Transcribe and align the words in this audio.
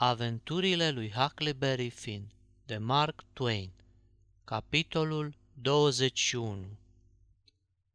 Aventurile 0.00 0.90
lui 0.90 1.10
Huckleberry 1.10 1.90
Finn 1.90 2.32
de 2.66 2.76
Mark 2.76 3.24
Twain 3.32 3.70
Capitolul 4.44 5.34
21 5.52 6.66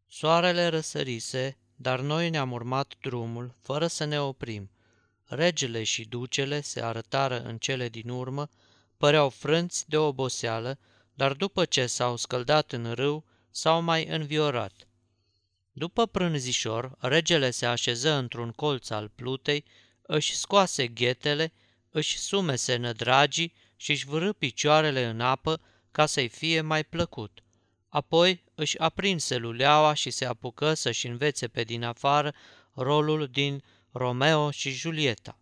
Soarele 0.08 0.68
răsărise, 0.68 1.58
dar 1.76 2.00
noi 2.00 2.30
ne-am 2.30 2.52
urmat 2.52 2.94
drumul, 3.02 3.56
fără 3.62 3.88
să 3.88 4.04
ne 4.04 4.22
oprim. 4.22 4.70
Regele 5.26 5.84
și 5.84 6.06
ducele 6.06 6.62
se 6.62 6.82
arătară 6.82 7.42
în 7.42 7.58
cele 7.58 7.90
din 7.90 8.10
urmă, 8.10 8.50
păreau 8.98 9.30
frânți 9.30 9.90
de 9.90 9.98
oboseală, 9.98 10.80
dar 11.14 11.34
după 11.34 11.66
ce 11.66 11.86
s-au 11.86 12.16
scăldat 12.16 12.72
în 12.72 12.92
râu, 12.92 13.26
s-au 13.50 13.82
mai 13.82 14.08
înviorat. 14.08 14.88
După 15.72 16.06
prânzișor, 16.06 16.96
regele 17.00 17.52
se 17.52 17.66
așeză 17.66 18.12
într-un 18.12 18.52
colț 18.52 18.90
al 18.90 19.10
plutei, 19.10 19.66
își 20.02 20.36
scoase 20.36 20.88
ghetele 20.88 21.54
își 21.94 22.18
sumese 22.18 22.76
nădragii 22.76 23.54
și 23.76 23.92
își 23.92 24.06
vârâ 24.06 24.34
picioarele 24.34 25.06
în 25.06 25.20
apă 25.20 25.62
ca 25.92 26.06
să-i 26.06 26.28
fie 26.28 26.62
mai 26.62 26.84
plăcut. 26.84 27.44
Apoi 27.90 28.44
își 28.56 28.80
aprinse 28.80 29.38
luleaua 29.38 29.94
și 29.94 30.10
se 30.10 30.26
apucă 30.26 30.74
să-și 30.74 31.08
învețe 31.08 31.48
pe 31.48 31.64
din 31.64 31.84
afară 31.84 32.34
rolul 32.74 33.28
din 33.28 33.64
Romeo 33.92 34.52
și 34.52 34.70
Julieta. 34.70 35.40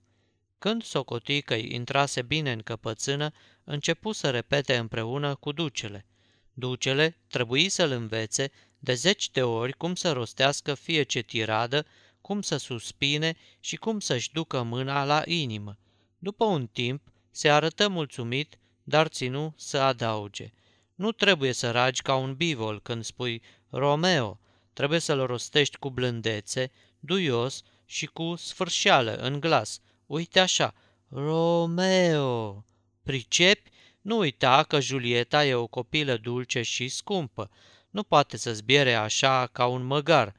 Când 0.59 0.83
socoti 0.83 1.41
că 1.41 1.53
îi 1.53 1.73
intrase 1.73 2.21
bine 2.21 2.51
în 2.51 2.61
căpățână, 2.61 3.31
începu 3.63 4.11
să 4.11 4.29
repete 4.29 4.77
împreună 4.77 5.35
cu 5.35 5.51
ducele. 5.51 6.05
Ducele 6.53 7.17
trebuie 7.27 7.69
să-l 7.69 7.91
învețe 7.91 8.51
de 8.79 8.93
zeci 8.93 9.29
de 9.29 9.43
ori 9.43 9.73
cum 9.73 9.95
să 9.95 10.11
rostească 10.11 10.73
fie 10.73 11.03
ce 11.03 11.21
tiradă, 11.21 11.85
cum 12.21 12.41
să 12.41 12.57
suspine 12.57 13.35
și 13.59 13.75
cum 13.75 13.99
să-și 13.99 14.31
ducă 14.31 14.61
mâna 14.61 15.03
la 15.03 15.21
inimă. 15.25 15.77
După 16.23 16.45
un 16.45 16.67
timp, 16.67 17.01
se 17.31 17.49
arătă 17.49 17.87
mulțumit, 17.87 18.57
dar 18.83 19.07
ținu 19.07 19.53
să 19.57 19.77
adauge. 19.77 20.51
Nu 20.95 21.11
trebuie 21.11 21.51
să 21.51 21.71
ragi 21.71 22.01
ca 22.01 22.15
un 22.15 22.35
bivol 22.35 22.81
când 22.81 23.03
spui 23.03 23.41
Romeo, 23.69 24.39
trebuie 24.73 24.99
să-l 24.99 25.25
rostești 25.25 25.77
cu 25.77 25.89
blândețe, 25.89 26.71
duios 26.99 27.61
și 27.85 28.05
cu 28.05 28.35
sfârșeală 28.35 29.15
în 29.15 29.39
glas. 29.39 29.79
Uite 30.05 30.39
așa, 30.39 30.73
Romeo! 31.09 32.65
Pricepi? 33.03 33.69
Nu 34.01 34.17
uita 34.17 34.63
că 34.63 34.79
Julieta 34.79 35.45
e 35.45 35.53
o 35.53 35.67
copilă 35.67 36.17
dulce 36.17 36.61
și 36.61 36.87
scumpă. 36.87 37.49
Nu 37.89 38.03
poate 38.03 38.37
să 38.37 38.53
zbiere 38.53 38.93
așa 38.93 39.47
ca 39.47 39.65
un 39.65 39.83
măgar. 39.83 40.35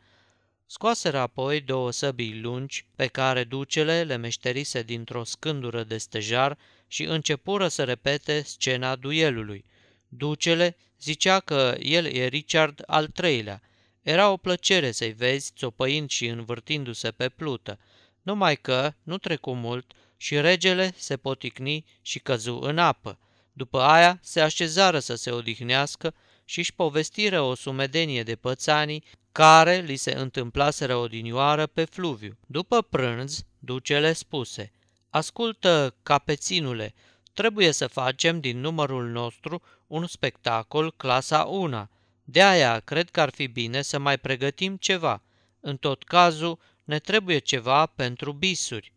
Scoaseră 0.67 1.19
apoi 1.19 1.61
două 1.61 1.91
săbii 1.91 2.41
lungi, 2.41 2.87
pe 2.97 3.07
care 3.07 3.45
ducele 3.45 4.03
le 4.03 4.17
meșterise 4.17 4.83
dintr-o 4.83 5.25
scândură 5.25 5.83
de 5.83 5.99
stejar 5.99 6.59
și 6.87 7.05
începură 7.05 7.69
să 7.69 7.85
repete 7.85 8.43
scena 8.43 8.97
duelului. 8.97 9.65
Ducele 10.09 10.77
zicea 11.01 11.41
că 11.41 11.77
el 11.81 12.05
e 12.05 12.27
Richard 12.27 12.83
al 12.87 13.07
treilea. 13.07 13.63
Era 14.03 14.31
o 14.31 14.37
plăcere 14.37 14.91
să-i 14.91 15.13
vezi 15.13 15.53
țopăind 15.57 16.11
și 16.11 16.27
învârtindu-se 16.27 17.11
pe 17.11 17.29
plută, 17.29 17.79
numai 18.23 18.57
că 18.57 18.95
nu 19.03 19.19
trecu 19.19 19.55
mult 19.55 19.93
și 20.17 20.41
regele 20.41 20.95
se 20.97 21.17
poticni 21.17 21.85
și 22.03 22.19
căzu 22.19 22.59
în 22.59 22.79
apă. 22.79 23.19
După 23.53 23.81
aia 23.81 24.19
se 24.23 24.41
așezară 24.41 24.99
să 24.99 25.15
se 25.15 25.31
odihnească 25.31 26.15
și 26.45 26.59
își 26.59 26.75
povestiră 26.75 27.41
o 27.41 27.55
sumedenie 27.55 28.23
de 28.23 28.37
pățanii 28.37 29.05
care 29.33 29.77
li 29.77 29.97
se 29.97 30.13
întâmplaseră 30.13 30.97
odinioară 30.97 31.67
pe 31.67 31.85
fluviu. 31.85 32.39
După 32.47 32.83
prânz, 32.83 33.45
ducele 33.59 34.13
spuse, 34.13 34.73
Ascultă, 35.11 35.95
capeținule, 36.03 36.95
trebuie 37.33 37.73
să 37.73 37.87
facem 37.87 38.41
din 38.41 38.61
numărul 38.61 39.09
nostru 39.09 39.63
un 39.87 40.07
spectacol 40.07 40.93
clasa 40.93 41.43
1. 41.43 41.89
De 42.25 42.43
aia 42.43 42.81
cred 42.81 43.11
că 43.11 43.21
ar 43.21 43.31
fi 43.31 43.47
bine 43.47 43.83
să 43.83 43.99
mai 43.99 44.19
pregătim 44.19 44.77
ceva. 44.77 45.23
În 45.61 45.77
tot 45.77 46.03
cazul, 46.03 46.59
ne 46.85 46.99
trebuie 46.99 47.39
ceva 47.39 47.87
pentru 47.87 48.33
bisuri. 48.33 48.93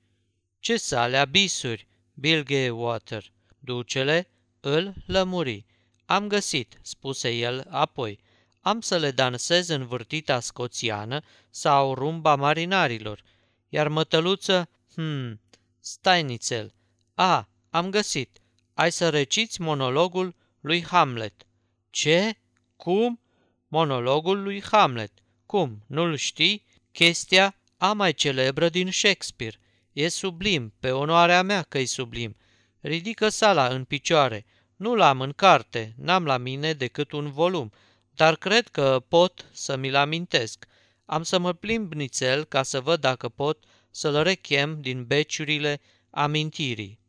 Ce 0.59 0.77
salea 0.77 1.25
bisuri? 1.25 1.87
Bill 2.13 2.71
Water. 2.73 3.31
Ducele 3.59 4.27
îl 4.59 4.93
lămuri. 5.05 5.65
Am 6.05 6.27
găsit, 6.27 6.79
spuse 6.81 7.29
el 7.29 7.65
apoi 7.69 8.19
am 8.65 8.81
să 8.81 8.97
le 8.97 9.11
dansez 9.11 9.67
în 9.67 9.85
vârtita 9.85 10.39
scoțiană 10.39 11.21
sau 11.49 11.93
rumba 11.93 12.35
marinarilor. 12.35 13.23
Iar 13.69 13.87
mătăluță, 13.87 14.69
hmm, 14.93 15.41
stai 15.79 16.23
nițel. 16.23 16.73
A, 17.13 17.49
am 17.69 17.89
găsit. 17.89 18.39
Ai 18.73 18.91
să 18.91 19.09
reciți 19.09 19.61
monologul 19.61 20.35
lui 20.59 20.83
Hamlet. 20.83 21.45
Ce? 21.89 22.37
Cum? 22.75 23.19
Monologul 23.67 24.43
lui 24.43 24.63
Hamlet. 24.63 25.11
Cum? 25.45 25.83
Nu-l 25.87 26.15
știi? 26.15 26.65
Chestia 26.91 27.55
a 27.77 27.93
mai 27.93 28.13
celebră 28.13 28.69
din 28.69 28.91
Shakespeare. 28.91 29.59
E 29.93 30.07
sublim, 30.07 30.73
pe 30.79 30.91
onoarea 30.91 31.41
mea 31.41 31.61
că 31.61 31.77
e 31.77 31.85
sublim. 31.85 32.35
Ridică 32.79 33.29
sala 33.29 33.67
în 33.67 33.83
picioare. 33.83 34.45
Nu 34.75 34.95
l-am 34.95 35.21
în 35.21 35.31
carte, 35.31 35.93
n-am 35.97 36.25
la 36.25 36.37
mine 36.37 36.73
decât 36.73 37.11
un 37.11 37.31
volum, 37.31 37.71
dar 38.15 38.35
cred 38.35 38.67
că 38.67 39.03
pot 39.07 39.45
să 39.51 39.75
mi-l 39.75 39.95
amintesc. 39.95 40.65
Am 41.05 41.23
să 41.23 41.39
mă 41.39 41.53
plimb 41.53 41.93
nițel 41.93 42.43
ca 42.43 42.63
să 42.63 42.81
văd 42.81 42.99
dacă 42.99 43.29
pot 43.29 43.63
să-l 43.91 44.23
rechem 44.23 44.81
din 44.81 45.05
beciurile 45.05 45.81
amintirii. 46.09 46.99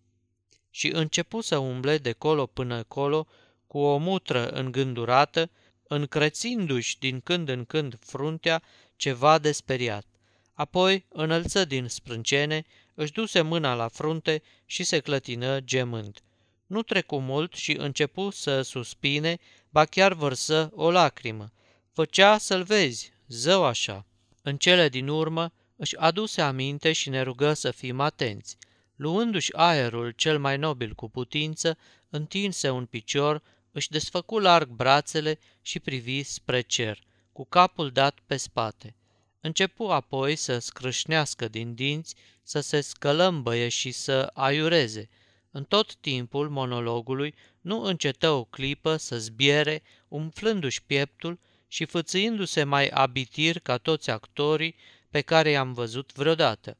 Și 0.71 0.89
începu 0.89 1.41
să 1.41 1.57
umble 1.57 1.99
de 1.99 2.13
colo 2.13 2.47
până 2.47 2.83
colo 2.83 3.27
cu 3.67 3.79
o 3.79 3.97
mutră 3.97 4.49
îngândurată, 4.49 5.51
încrețindu-și 5.83 6.99
din 6.99 7.21
când 7.21 7.49
în 7.49 7.65
când 7.65 7.97
fruntea 8.01 8.63
ceva 8.97 9.39
de 9.39 9.53
speriat. 9.53 10.07
Apoi 10.53 11.07
înălță 11.09 11.65
din 11.65 11.89
sprâncene, 11.89 12.65
își 12.95 13.13
duse 13.13 13.41
mâna 13.41 13.75
la 13.75 13.89
frunte 13.89 14.43
și 14.65 14.85
se 14.85 14.99
clătină 14.99 15.61
gemând. 15.61 16.21
Nu 16.67 16.83
trecu 16.83 17.19
mult 17.19 17.55
și 17.55 17.73
începu 17.73 18.31
să 18.31 18.63
suspine, 18.63 19.39
ba 19.71 19.85
chiar 19.85 20.13
vărsă 20.13 20.71
o 20.75 20.91
lacrimă. 20.91 21.53
Făcea 21.93 22.39
să-l 22.39 22.63
vezi, 22.63 23.13
zău 23.29 23.65
așa. 23.65 24.07
În 24.43 24.57
cele 24.57 24.89
din 24.89 25.09
urmă 25.09 25.53
își 25.77 25.97
aduse 25.97 26.41
aminte 26.41 26.93
și 26.93 27.09
ne 27.09 27.23
rugă 27.23 27.53
să 27.53 27.71
fim 27.71 28.01
atenți. 28.01 28.57
Luându-și 28.97 29.53
aerul 29.57 30.11
cel 30.11 30.39
mai 30.39 30.57
nobil 30.57 30.95
cu 30.95 31.11
putință, 31.11 31.79
întinse 32.09 32.71
un 32.71 32.87
picior, 32.87 33.43
își 33.73 33.91
desfăcu 33.91 34.39
larg 34.39 34.69
brațele 34.69 35.39
și 35.63 35.81
privi 35.81 36.23
spre 36.23 36.61
cer, 36.61 37.03
cu 37.33 37.45
capul 37.45 37.91
dat 37.91 38.19
pe 38.27 38.37
spate. 38.37 38.95
Începu 39.41 39.85
apoi 39.85 40.37
să 40.37 40.59
scrâșnească 40.59 41.49
din 41.49 41.75
dinți, 41.75 42.15
să 42.43 42.61
se 42.61 42.81
scălămbăie 42.81 43.69
și 43.69 43.91
să 43.91 44.31
aiureze– 44.35 45.09
în 45.57 45.65
tot 45.65 45.95
timpul 45.95 46.49
monologului 46.49 47.35
nu 47.61 47.83
încetă 47.83 48.31
o 48.31 48.45
clipă 48.45 48.97
să 48.97 49.19
zbiere, 49.19 49.83
umflându-și 50.09 50.83
pieptul 50.83 51.39
și 51.69 51.85
fățâindu-se 51.85 52.65
mai 52.65 52.89
abitir 52.89 53.59
ca 53.59 53.77
toți 53.77 54.11
actorii 54.11 54.75
pe 55.11 55.21
care 55.21 55.51
i-am 55.51 55.73
văzut 55.73 56.13
vreodată. 56.13 56.77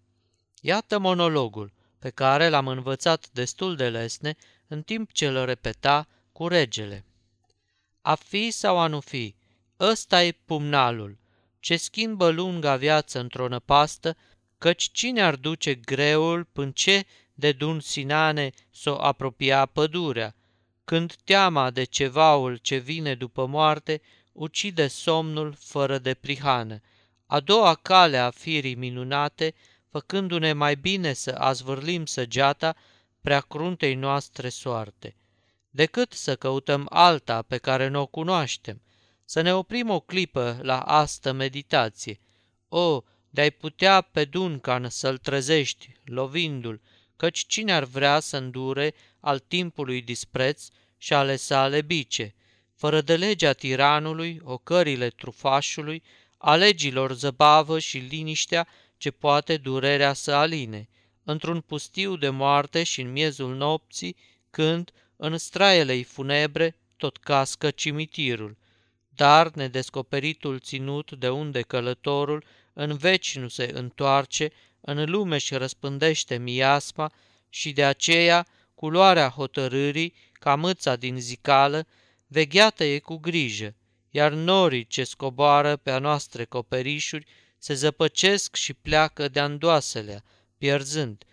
Iată 0.61 0.99
monologul, 0.99 1.73
pe 1.99 2.11
care 2.11 2.49
l-am 2.49 2.69
învățat 2.69 3.29
destul 3.33 3.77
de 3.77 3.89
lesne 3.89 4.37
în 4.67 4.83
timp 4.83 5.13
ce 5.13 5.27
îl 5.27 5.45
repeta 5.45 6.09
cu 6.33 6.49
regele. 6.49 7.05
A 8.01 8.15
fi 8.15 8.51
sau 8.51 8.79
a 8.79 8.87
nu 8.87 9.01
fi, 9.01 9.35
ăsta 9.81 10.25
e 10.25 10.33
pumnalul, 10.45 11.19
ce 11.61 11.77
schimbă 11.77 12.29
lunga 12.29 12.77
viață 12.77 13.21
într-o 13.21 13.49
năpastă, 13.49 14.17
căci 14.59 14.91
cine 14.93 15.23
ar 15.23 15.37
duce 15.37 15.75
greul 15.75 16.45
până 16.45 16.71
ce 16.71 17.07
de 17.39 17.53
dun 17.53 17.81
sinane 17.81 18.51
s-o 18.71 18.97
apropia 19.01 19.67
pădurea, 19.67 20.35
când 20.85 21.15
teama 21.25 21.71
de 21.71 21.85
cevaul 21.85 22.57
ce 22.57 22.77
vine 22.77 23.15
după 23.15 23.47
moarte 23.47 24.01
ucide 24.33 24.87
somnul 24.87 25.57
fără 25.59 25.99
de 25.99 26.15
prihană. 26.15 26.81
A 27.27 27.41
doua 27.41 27.75
cale 27.75 28.17
a 28.17 28.31
firii 28.31 28.75
minunate, 28.75 29.55
făcându-ne 29.89 30.53
mai 30.53 30.77
bine 30.77 31.13
să 31.13 31.31
azvârlim 31.31 32.07
săgeata 32.07 32.77
prea 33.21 33.41
cruntei 33.41 33.95
noastre 33.95 34.49
soarte, 34.49 35.17
decât 35.71 36.13
să 36.13 36.37
căutăm 36.37 36.87
alta 36.91 37.43
pe 37.43 37.59
care 37.59 37.89
nu 37.89 38.01
o 38.01 38.07
cunoaștem, 38.07 38.81
să 39.25 39.41
ne 39.41 39.55
oprim 39.55 39.91
o 39.91 40.01
clipă 40.01 40.59
la 40.63 40.81
astă 40.81 41.33
meditație. 41.33 42.21
O, 42.69 43.03
de-ai 43.31 43.51
putea 43.51 44.01
pe 44.01 44.25
Duncan 44.25 44.89
să-l 44.89 45.19
trezești, 45.19 45.97
lovindu-l, 46.05 46.81
căci 47.17 47.47
cine 47.47 47.73
ar 47.73 47.85
vrea 47.85 48.21
să 48.21 48.37
îndure 48.37 48.95
al 49.21 49.39
timpului 49.39 50.03
dispreț 50.03 50.69
și 50.99 51.13
ale 51.13 51.37
sale 51.37 51.83
bice, 51.83 52.35
fără 52.75 53.01
de 53.01 53.17
legea 53.17 53.53
tiranului, 53.53 54.41
ocările 54.45 55.09
trufașului, 55.09 56.03
a 56.39 56.55
legilor 56.55 57.13
zăbavă 57.13 57.79
și 57.79 57.99
liniștea 57.99 58.69
ce 58.97 59.11
poate 59.11 59.57
durerea 59.57 60.13
să 60.13 60.33
aline. 60.33 60.89
într-un 61.25 61.61
pustiu 61.61 62.17
de 62.17 62.29
moarte 62.29 62.83
și 62.83 63.01
în 63.01 63.13
miezul 63.13 63.57
nopții, 63.57 64.17
când, 64.51 64.93
în 65.17 65.39
straiele 65.39 66.03
funebre, 66.03 66.77
tot 66.97 67.17
cască 67.17 67.71
cimitirul. 67.71 68.57
Dar 69.09 69.51
nedescoperitul 69.51 70.59
ținut 70.59 71.13
de 71.13 71.29
unde 71.29 71.63
călătorul 71.63 72.45
în 72.73 72.97
veci 72.97 73.37
nu 73.37 73.49
se 73.49 73.71
întoarce, 73.75 74.51
în 74.87 75.11
lume 75.11 75.39
și 75.39 75.55
răspândește 75.55 76.37
miasma 76.37 77.13
și 77.49 77.73
de 77.73 77.85
aceea 77.85 78.47
culoarea 78.75 79.29
hotărârii, 79.29 80.15
ca 80.33 80.55
mâța 80.55 80.97
din 80.97 81.21
zicală, 81.21 81.87
vegheată 82.27 82.85
e 82.85 82.99
cu 82.99 83.17
grijă, 83.17 83.75
iar 84.11 84.33
norii 84.33 84.87
ce 84.87 85.05
scoboară 85.05 85.77
pe 85.77 85.91
a 85.91 85.99
noastre 85.99 86.45
coperișuri 86.45 87.27
se 87.59 87.75
zăpăcesc 87.75 88.55
și 88.55 88.75
pleacă 88.75 89.29
de 89.29 89.41
andoaselea, 89.41 90.25
pierzând 90.59 91.25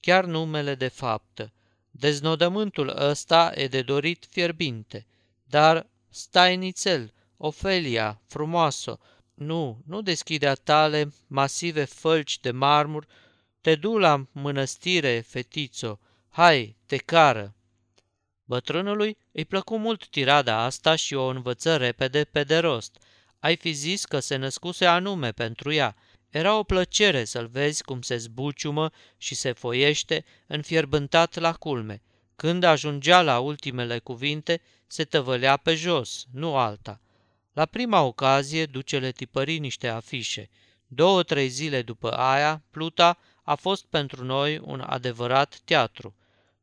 chiar 0.00 0.24
numele 0.24 0.74
de 0.74 0.88
faptă. 0.88 1.52
Deznodământul 1.90 2.88
ăsta 2.88 3.52
e 3.54 3.66
de 3.66 3.82
dorit 3.82 4.26
fierbinte, 4.30 5.06
dar 5.44 5.86
stai 6.08 6.56
nițel, 6.56 7.12
Ofelia, 7.36 8.20
frumoasă, 8.26 8.98
nu, 9.38 9.82
nu 9.86 10.02
deschide 10.02 10.46
a 10.46 10.54
tale 10.54 11.12
masive 11.26 11.84
fălci 11.84 12.40
de 12.40 12.50
marmur, 12.50 13.06
te 13.60 13.74
du 13.74 13.98
la 13.98 14.26
mănăstire, 14.32 15.24
fetițo, 15.26 15.98
hai, 16.28 16.76
te 16.86 16.96
cară. 16.96 17.54
Bătrânului 18.44 19.16
îi 19.32 19.44
plăcu 19.44 19.78
mult 19.78 20.06
tirada 20.08 20.62
asta 20.62 20.94
și 20.94 21.14
o 21.14 21.26
învăță 21.26 21.76
repede 21.76 22.24
pe 22.24 22.44
de 22.44 22.58
rost. 22.58 22.98
Ai 23.38 23.56
fi 23.56 23.72
zis 23.72 24.04
că 24.04 24.20
se 24.20 24.36
născuse 24.36 24.86
anume 24.86 25.32
pentru 25.32 25.72
ea. 25.72 25.96
Era 26.30 26.58
o 26.58 26.62
plăcere 26.62 27.24
să-l 27.24 27.46
vezi 27.46 27.82
cum 27.82 28.02
se 28.02 28.16
zbuciumă 28.16 28.90
și 29.16 29.34
se 29.34 29.52
foiește, 29.52 30.24
înfierbântat 30.46 31.34
la 31.34 31.52
culme. 31.52 32.02
Când 32.36 32.62
ajungea 32.62 33.22
la 33.22 33.38
ultimele 33.38 33.98
cuvinte, 33.98 34.60
se 34.86 35.04
tăvălea 35.04 35.56
pe 35.56 35.74
jos, 35.74 36.26
nu 36.32 36.56
alta. 36.56 37.00
La 37.58 37.66
prima 37.66 38.02
ocazie, 38.02 38.66
ducele 38.66 39.10
tipări 39.10 39.58
niște 39.58 39.88
afișe. 39.88 40.48
Două-trei 40.86 41.48
zile 41.48 41.82
după 41.82 42.10
aia, 42.10 42.62
Pluta 42.70 43.18
a 43.42 43.54
fost 43.54 43.84
pentru 43.84 44.24
noi 44.24 44.58
un 44.58 44.80
adevărat 44.80 45.60
teatru. 45.64 46.14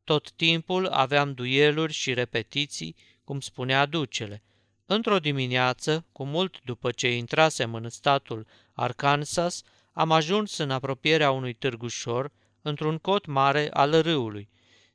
Tot 0.04 0.30
timpul 0.30 0.86
aveam 0.86 1.32
dueluri 1.32 1.92
și 1.92 2.14
repetiții, 2.14 2.96
cum 3.24 3.40
spunea 3.40 3.86
ducele. 3.86 4.42
Într-o 4.86 5.18
dimineață, 5.18 6.04
cu 6.12 6.24
mult 6.24 6.60
după 6.64 6.90
ce 6.90 7.16
intrasem 7.16 7.74
în 7.74 7.88
statul 7.88 8.46
Arkansas, 8.72 9.62
am 9.92 10.12
ajuns 10.12 10.56
în 10.56 10.70
apropierea 10.70 11.30
unui 11.30 11.52
târgușor, 11.52 12.30
într-un 12.62 12.98
cot 12.98 13.26
mare 13.26 13.70
al 13.72 14.02
râului. 14.02 14.48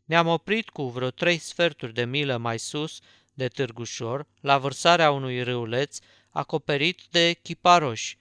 Ne-am 0.05 0.27
oprit 0.27 0.69
cu 0.69 0.89
vreo 0.89 1.09
trei 1.09 1.37
sferturi 1.37 1.93
de 1.93 2.05
milă 2.05 2.37
mai 2.37 2.59
sus 2.59 2.99
de 3.33 3.47
târgușor, 3.47 4.25
la 4.41 4.57
vărsarea 4.57 5.11
unui 5.11 5.43
râuleț 5.43 5.97
acoperit 6.29 7.01
de 7.11 7.33
chiparoși. 7.41 8.17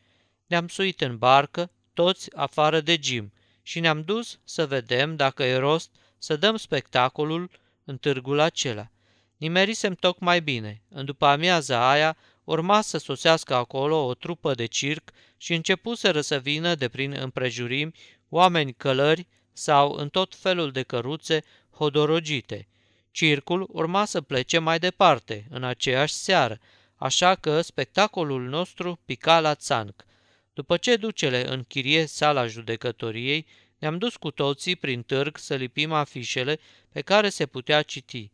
Ne-am 0.46 0.68
suit 0.68 1.00
în 1.00 1.18
barcă, 1.18 1.70
toți 1.94 2.36
afară 2.36 2.80
de 2.80 2.98
Jim, 3.02 3.32
și 3.62 3.80
ne-am 3.80 4.02
dus 4.02 4.38
să 4.44 4.66
vedem 4.66 5.16
dacă 5.16 5.42
e 5.42 5.56
rost 5.56 5.90
să 6.18 6.36
dăm 6.36 6.56
spectacolul 6.56 7.50
în 7.84 7.98
târgul 7.98 8.40
acela. 8.40 8.90
Nimerisem 9.36 9.94
tocmai 9.94 10.40
bine. 10.40 10.82
În 10.88 11.04
după 11.04 11.26
amiaza 11.26 11.90
aia 11.90 12.16
urma 12.44 12.80
să 12.80 12.98
sosească 12.98 13.54
acolo 13.54 14.04
o 14.04 14.14
trupă 14.14 14.54
de 14.54 14.66
circ 14.66 15.10
și 15.36 15.54
începuseră 15.54 16.20
să 16.20 16.38
vină 16.38 16.74
de 16.74 16.88
prin 16.88 17.12
împrejurimi 17.12 17.94
oameni 18.28 18.72
călări 18.72 19.26
sau 19.52 19.92
în 19.92 20.08
tot 20.08 20.34
felul 20.34 20.70
de 20.70 20.82
căruțe 20.82 21.44
hodorogite. 21.70 22.68
Circul 23.10 23.66
urma 23.72 24.04
să 24.04 24.20
plece 24.20 24.58
mai 24.58 24.78
departe, 24.78 25.46
în 25.50 25.64
aceeași 25.64 26.14
seară, 26.14 26.58
așa 26.96 27.34
că 27.34 27.60
spectacolul 27.60 28.48
nostru 28.48 29.00
pica 29.04 29.40
la 29.40 29.54
țanc. 29.54 30.04
După 30.52 30.76
ce 30.76 30.96
ducele 30.96 31.48
închirie 31.48 32.06
sala 32.06 32.46
judecătoriei, 32.46 33.46
ne-am 33.78 33.98
dus 33.98 34.16
cu 34.16 34.30
toții 34.30 34.76
prin 34.76 35.02
târg 35.02 35.36
să 35.38 35.54
lipim 35.54 35.92
afișele 35.92 36.58
pe 36.92 37.00
care 37.00 37.28
se 37.28 37.46
putea 37.46 37.82
citi. 37.82 38.30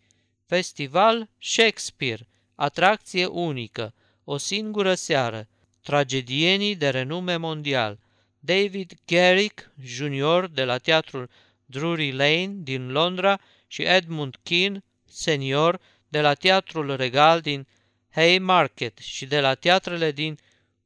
Festival 0.46 1.28
Shakespeare, 1.38 2.26
atracție 2.54 3.26
unică, 3.26 3.94
o 4.24 4.36
singură 4.36 4.94
seară, 4.94 5.48
tragedienii 5.82 6.76
de 6.76 6.88
renume 6.88 7.36
mondial. 7.36 7.98
David 8.38 8.92
Garrick 9.06 9.70
Jr. 9.82 10.44
de 10.44 10.64
la 10.64 10.78
teatrul 10.78 11.30
Drury 11.64 12.12
Lane 12.12 12.52
din 12.56 12.90
Londra 12.92 13.40
și 13.66 13.82
Edmund 13.82 14.36
Kean 14.42 14.84
senior 15.04 15.80
de 16.08 16.20
la 16.20 16.34
Teatrul 16.34 16.96
Regal 16.96 17.40
din 17.40 17.66
Haymarket 18.10 18.98
și 18.98 19.26
de 19.26 19.40
la 19.40 19.54
teatrele 19.54 20.12
din 20.12 20.38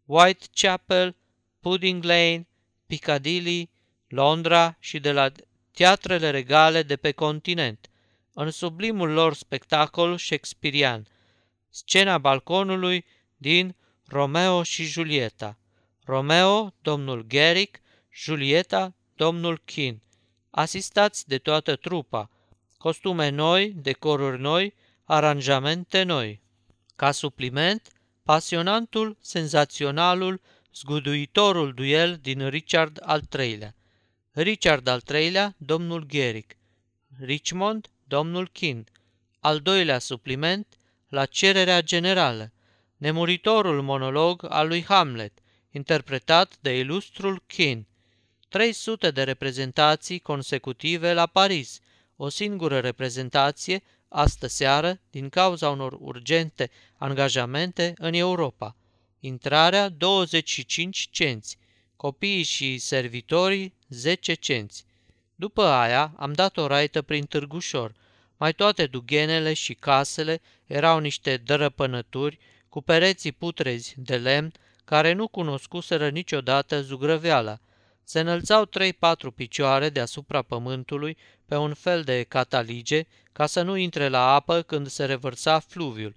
Whitechapel, 0.05 1.17
Pudding 1.61 2.05
Lane, 2.05 2.47
Piccadilly, 2.87 3.71
Londra 4.09 4.77
și 4.79 4.99
de 4.99 5.13
la 5.13 5.33
teatrele 5.73 6.31
regale 6.31 6.83
de 6.83 6.97
pe 6.97 7.13
continent, 7.13 7.91
în 8.33 8.51
sublimul 8.51 9.11
lor 9.11 9.35
spectacol 9.35 10.19
shakespearian, 10.19 11.07
scena 11.69 12.19
balconului 12.19 13.05
din 13.37 13.77
Romeo 14.07 14.63
și 14.63 14.85
Julieta. 14.85 15.59
Romeo, 16.05 16.75
domnul 16.83 17.25
Garrick, 17.29 17.81
Julieta, 18.13 18.95
domnul 19.15 19.63
Keane, 19.65 20.03
asistați 20.51 21.29
de 21.29 21.39
toată 21.39 21.77
trupa, 21.77 22.31
costume 22.81 23.29
noi, 23.29 23.73
decoruri 23.77 24.41
noi, 24.41 24.75
aranjamente 25.05 26.03
noi. 26.03 26.41
Ca 26.97 27.13
supliment, 27.13 27.93
pasionantul, 28.23 29.17
senzaționalul, 29.21 30.41
zguduitorul 30.75 31.75
duel 31.75 32.19
din 32.23 32.49
Richard 32.49 33.01
al 33.03 33.23
III-lea. 33.39 33.75
Richard 34.33 34.87
al 34.87 35.03
III-lea, 35.13 35.55
domnul 35.57 36.07
Garrick. 36.07 36.57
Richmond, 37.19 37.91
domnul 38.05 38.49
Kin. 38.49 38.87
Al 39.41 39.59
doilea 39.59 39.99
supliment, 39.99 40.67
la 41.09 41.25
cererea 41.25 41.81
generală. 41.83 42.53
Nemuritorul 42.97 43.83
monolog 43.83 44.47
al 44.49 44.69
lui 44.69 44.85
Hamlet, 44.85 45.33
interpretat 45.71 46.59
de 46.61 46.79
ilustrul 46.79 47.43
Kin. 47.47 47.87
300 48.49 49.11
de 49.11 49.23
reprezentații 49.23 50.19
consecutive 50.19 51.13
la 51.13 51.27
Paris, 51.27 51.81
o 52.23 52.29
singură 52.29 52.79
reprezentație 52.79 53.83
astă 54.09 54.47
seară 54.47 55.01
din 55.11 55.29
cauza 55.29 55.71
unor 55.71 55.97
urgente 56.01 56.71
angajamente 56.97 57.95
în 57.97 58.15
Europa. 58.15 58.77
Intrarea 59.21 59.89
25 59.89 61.09
cenți, 61.11 61.59
copiii 61.97 62.43
și 62.43 62.79
servitorii 62.79 63.75
10 63.89 64.35
cenți. 64.35 64.85
După 65.35 65.63
aia 65.63 66.13
am 66.17 66.33
dat 66.33 66.57
o 66.57 66.67
raită 66.67 67.03
prin 67.03 67.25
târgușor. 67.25 67.95
Mai 68.37 68.53
toate 68.53 68.87
dughenele 68.87 69.53
și 69.53 69.75
casele 69.75 70.41
erau 70.67 70.99
niște 70.99 71.37
dărăpănături 71.37 72.39
cu 72.69 72.81
pereții 72.81 73.33
putrezi 73.33 73.95
de 73.97 74.17
lemn 74.17 74.53
care 74.85 75.13
nu 75.13 75.29
cunoscuseră 75.29 76.09
niciodată 76.09 76.83
zugrăveala. 76.83 77.61
Se 78.11 78.21
înălțau 78.21 78.65
trei-patru 78.65 79.31
picioare 79.31 79.89
deasupra 79.89 80.43
pământului 80.43 81.17
pe 81.47 81.57
un 81.57 81.75
fel 81.75 82.03
de 82.03 82.23
catalige 82.23 83.03
ca 83.33 83.47
să 83.47 83.63
nu 83.63 83.77
intre 83.77 84.09
la 84.09 84.35
apă 84.35 84.63
când 84.63 84.87
se 84.87 85.05
revărsa 85.05 85.59
fluviul. 85.59 86.17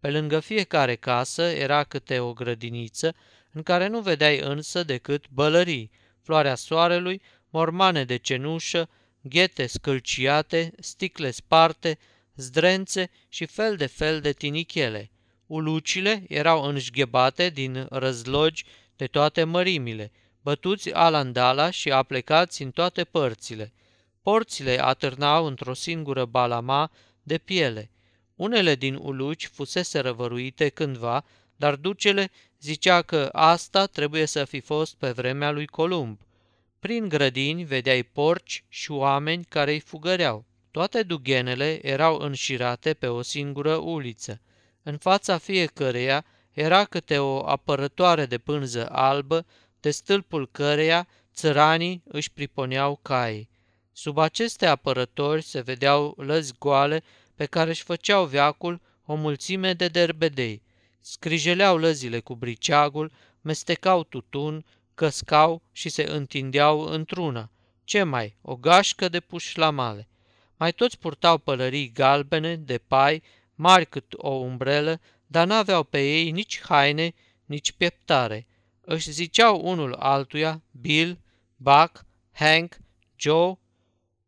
Pe 0.00 0.10
lângă 0.10 0.40
fiecare 0.40 0.94
casă 0.94 1.42
era 1.42 1.84
câte 1.84 2.18
o 2.18 2.32
grădiniță 2.32 3.14
în 3.52 3.62
care 3.62 3.86
nu 3.86 4.00
vedeai 4.00 4.38
însă 4.38 4.82
decât 4.82 5.28
bălării, 5.28 5.90
floarea 6.22 6.54
soarelui, 6.54 7.22
mormane 7.50 8.04
de 8.04 8.16
cenușă, 8.16 8.88
ghete 9.20 9.66
scâlciate, 9.66 10.72
sticle 10.78 11.30
sparte, 11.30 11.98
zdrențe 12.34 13.10
și 13.28 13.46
fel 13.46 13.76
de 13.76 13.86
fel 13.86 14.20
de 14.20 14.32
tinichele. 14.32 15.10
Ulucile 15.46 16.24
erau 16.28 16.62
înșghebate 16.62 17.48
din 17.48 17.86
răzlogi 17.90 18.64
de 18.96 19.06
toate 19.06 19.44
mărimile, 19.44 20.12
bătuți 20.44 20.92
alandala 20.92 21.70
și 21.70 21.90
aplecați 21.90 22.62
în 22.62 22.70
toate 22.70 23.04
părțile. 23.04 23.72
Porțile 24.22 24.84
atârnau 24.84 25.46
într-o 25.46 25.74
singură 25.74 26.24
balama 26.24 26.90
de 27.22 27.38
piele. 27.38 27.90
Unele 28.34 28.74
din 28.74 28.94
uluci 28.94 29.46
fusese 29.46 29.98
răvăruite 29.98 30.68
cândva, 30.68 31.24
dar 31.56 31.74
ducele 31.74 32.30
zicea 32.60 33.02
că 33.02 33.28
asta 33.32 33.86
trebuie 33.86 34.26
să 34.26 34.44
fi 34.44 34.60
fost 34.60 34.94
pe 34.94 35.10
vremea 35.10 35.50
lui 35.50 35.66
Columb. 35.66 36.18
Prin 36.78 37.08
grădini 37.08 37.64
vedeai 37.64 38.02
porci 38.02 38.64
și 38.68 38.90
oameni 38.90 39.44
care 39.44 39.72
îi 39.72 39.80
fugăreau. 39.80 40.44
Toate 40.70 41.02
dughenele 41.02 41.86
erau 41.86 42.18
înșirate 42.18 42.94
pe 42.94 43.06
o 43.06 43.22
singură 43.22 43.74
uliță. 43.74 44.40
În 44.82 44.96
fața 44.96 45.38
fiecăreia 45.38 46.24
era 46.52 46.84
câte 46.84 47.18
o 47.18 47.48
apărătoare 47.48 48.26
de 48.26 48.38
pânză 48.38 48.88
albă, 48.90 49.46
de 49.84 49.90
stâlpul 49.90 50.48
căreia 50.52 51.06
țăranii 51.34 52.02
își 52.04 52.30
priponeau 52.30 52.98
caii. 53.02 53.48
Sub 53.92 54.18
aceste 54.18 54.66
apărători 54.66 55.42
se 55.42 55.60
vedeau 55.60 56.14
lăzi 56.16 56.54
goale 56.58 57.02
pe 57.34 57.44
care 57.44 57.70
își 57.70 57.82
făceau 57.82 58.24
veacul 58.24 58.80
o 59.04 59.14
mulțime 59.14 59.72
de 59.72 59.88
derbedei. 59.88 60.62
Scrijeleau 61.00 61.76
lăzile 61.76 62.20
cu 62.20 62.34
briceagul, 62.34 63.12
mestecau 63.40 64.02
tutun, 64.02 64.64
căscau 64.94 65.62
și 65.72 65.88
se 65.88 66.02
întindeau 66.02 66.80
într-una. 66.80 67.50
Ce 67.84 68.02
mai? 68.02 68.36
O 68.42 68.56
gașcă 68.56 69.08
de 69.08 69.20
pușlamale. 69.20 70.08
Mai 70.56 70.72
toți 70.72 70.98
purtau 70.98 71.38
pălării 71.38 71.92
galbene, 71.92 72.56
de 72.56 72.78
pai, 72.78 73.22
mari 73.54 73.86
cât 73.86 74.12
o 74.16 74.30
umbrelă, 74.30 75.00
dar 75.26 75.46
n-aveau 75.46 75.82
pe 75.82 76.00
ei 76.00 76.30
nici 76.30 76.60
haine, 76.60 77.14
nici 77.44 77.72
pieptare. 77.72 78.46
Își 78.86 79.10
ziceau 79.10 79.60
unul 79.64 79.94
altuia 79.94 80.62
Bill, 80.80 81.18
Buck, 81.56 82.04
Hank, 82.32 82.76
Joe 83.16 83.58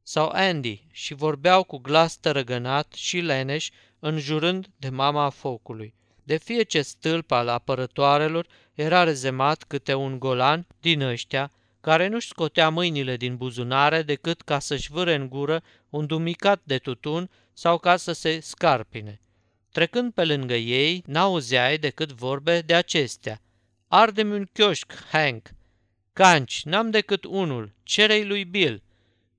sau 0.03 0.29
Andy 0.29 0.87
și 0.91 1.15
vorbeau 1.15 1.65
cu 1.65 1.79
glas 1.79 2.17
tărăgănat 2.17 2.93
și 2.93 3.19
leneș, 3.19 3.71
înjurând 3.99 4.67
de 4.77 4.89
mama 4.89 5.29
focului. 5.31 5.95
De 6.23 6.37
fie 6.37 6.63
ce 6.63 6.83
stâlp 6.83 7.31
al 7.31 7.49
apărătoarelor 7.49 8.47
era 8.75 9.03
rezemat 9.03 9.65
câte 9.65 9.95
un 9.95 10.19
golan 10.19 10.67
din 10.81 11.01
ăștia, 11.01 11.53
care 11.81 12.09
nu-și 12.09 12.29
scotea 12.29 12.69
mâinile 12.69 13.17
din 13.17 13.37
buzunare 13.37 14.03
decât 14.03 14.43
ca 14.43 14.59
să-și 14.59 14.91
vâre 14.91 15.15
în 15.15 15.29
gură 15.29 15.63
un 15.91 16.07
dumicat 16.07 16.61
de 16.65 16.79
tutun 16.79 17.31
sau 17.53 17.79
ca 17.79 17.97
să 17.97 18.13
se 18.13 18.41
scarpine. 18.41 19.21
Trecând 19.73 20.13
pe 20.13 20.25
lângă 20.25 20.55
ei, 20.55 21.03
n-auzeai 21.07 21.79
decât 21.79 22.13
vorbe 22.13 22.61
de 22.61 22.75
acestea. 22.75 23.41
Arde-mi 23.89 24.33
un 24.33 24.49
chioșc, 24.53 24.93
Hank. 25.11 25.49
Canci, 26.13 26.63
n-am 26.65 26.91
decât 26.91 27.25
unul, 27.25 27.73
cerei 27.83 28.25
lui 28.25 28.45
Bill. 28.45 28.83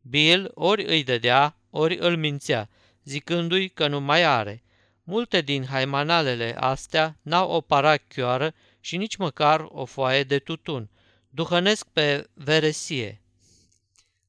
Bill 0.02 0.52
ori 0.54 0.86
îi 0.86 1.04
dădea, 1.04 1.58
ori 1.70 1.98
îl 1.98 2.18
mințea, 2.18 2.70
zicându-i 3.04 3.70
că 3.70 3.88
nu 3.88 4.00
mai 4.00 4.24
are. 4.24 4.64
Multe 5.04 5.42
din 5.42 5.66
haimanalele 5.66 6.56
astea 6.58 7.18
n-au 7.22 7.52
o 7.52 7.62
parachioară 7.62 8.54
și 8.80 8.98
nici 8.98 9.16
măcar 9.16 9.66
o 9.70 9.86
foaie 9.86 10.24
de 10.24 10.40
tutun. 10.40 10.90
Duhănesc 11.30 11.88
pe 11.94 12.28
veresie. 12.34 13.22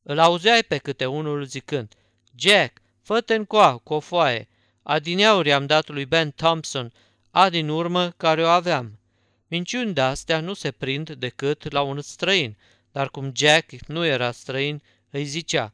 Îl 0.02 0.18
auzeai 0.18 0.62
pe 0.62 0.78
câte 0.78 1.06
unul 1.06 1.44
zicând, 1.44 1.94
Jack, 2.34 2.80
fă-te 3.02 3.34
încoa 3.34 3.76
cu 3.76 3.94
o 3.94 4.00
foaie. 4.00 4.48
Adineauri 4.82 5.52
am 5.52 5.66
dat 5.66 5.88
lui 5.88 6.04
Ben 6.04 6.32
Thompson, 6.32 6.92
a 7.30 7.48
din 7.48 7.68
urmă 7.68 8.10
care 8.10 8.42
o 8.42 8.48
aveam. 8.48 8.98
Minciuni 9.48 9.92
de-astea 9.92 10.40
nu 10.40 10.54
se 10.54 10.70
prind 10.70 11.10
decât 11.10 11.72
la 11.72 11.82
un 11.82 12.00
străin, 12.00 12.56
dar 12.92 13.10
cum 13.10 13.32
Jack 13.34 13.70
nu 13.86 14.04
era 14.04 14.30
străin, 14.30 14.82
îi 15.10 15.24
zicea, 15.24 15.72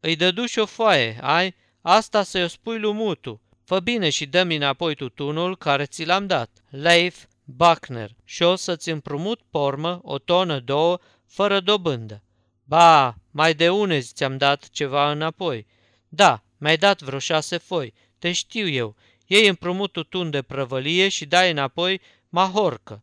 îi 0.00 0.16
dădu 0.16 0.46
și 0.46 0.58
o 0.58 0.66
foaie, 0.66 1.18
ai? 1.20 1.54
Asta 1.80 2.22
să-i 2.22 2.42
o 2.42 2.46
spui 2.46 2.78
lui 2.78 2.92
Mutu. 2.92 3.40
Fă 3.64 3.80
bine 3.80 4.10
și 4.10 4.26
dă-mi 4.26 4.56
înapoi 4.56 4.94
tutunul 4.94 5.56
care 5.56 5.84
ți 5.84 6.04
l-am 6.04 6.26
dat. 6.26 6.50
Leif 6.68 7.24
Buckner 7.44 8.10
și 8.24 8.42
o 8.42 8.56
să-ți 8.56 8.90
împrumut 8.90 9.40
pormă 9.50 10.00
o 10.02 10.18
tonă 10.18 10.58
două 10.58 10.98
fără 11.26 11.60
dobândă. 11.60 12.22
Ba, 12.64 13.16
mai 13.30 13.54
de 13.54 13.70
unezi 13.70 14.12
ți-am 14.12 14.36
dat 14.36 14.68
ceva 14.70 15.10
înapoi. 15.10 15.66
Da, 16.08 16.42
mi-ai 16.58 16.76
dat 16.76 17.02
vreo 17.02 17.18
șase 17.18 17.56
foi, 17.56 17.94
te 18.18 18.32
știu 18.32 18.68
eu. 18.68 18.96
Iei 19.26 19.48
împrumut 19.48 19.92
tutun 19.92 20.30
de 20.30 20.42
prăvălie 20.42 21.08
și 21.08 21.26
dai 21.26 21.50
înapoi 21.50 22.00
mahorcă. 22.28 23.02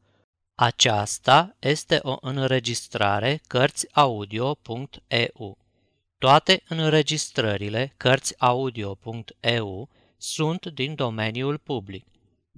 Aceasta 0.60 1.56
este 1.60 2.00
o 2.02 2.18
înregistrare 2.22 3.42
Cărțiaudio.eu. 3.48 5.58
Toate 6.18 6.64
înregistrările 6.68 7.94
Cărțiaudio.eu 7.98 9.90
sunt 10.18 10.66
din 10.66 10.96
domeniul 10.96 11.58
public. 11.58 12.06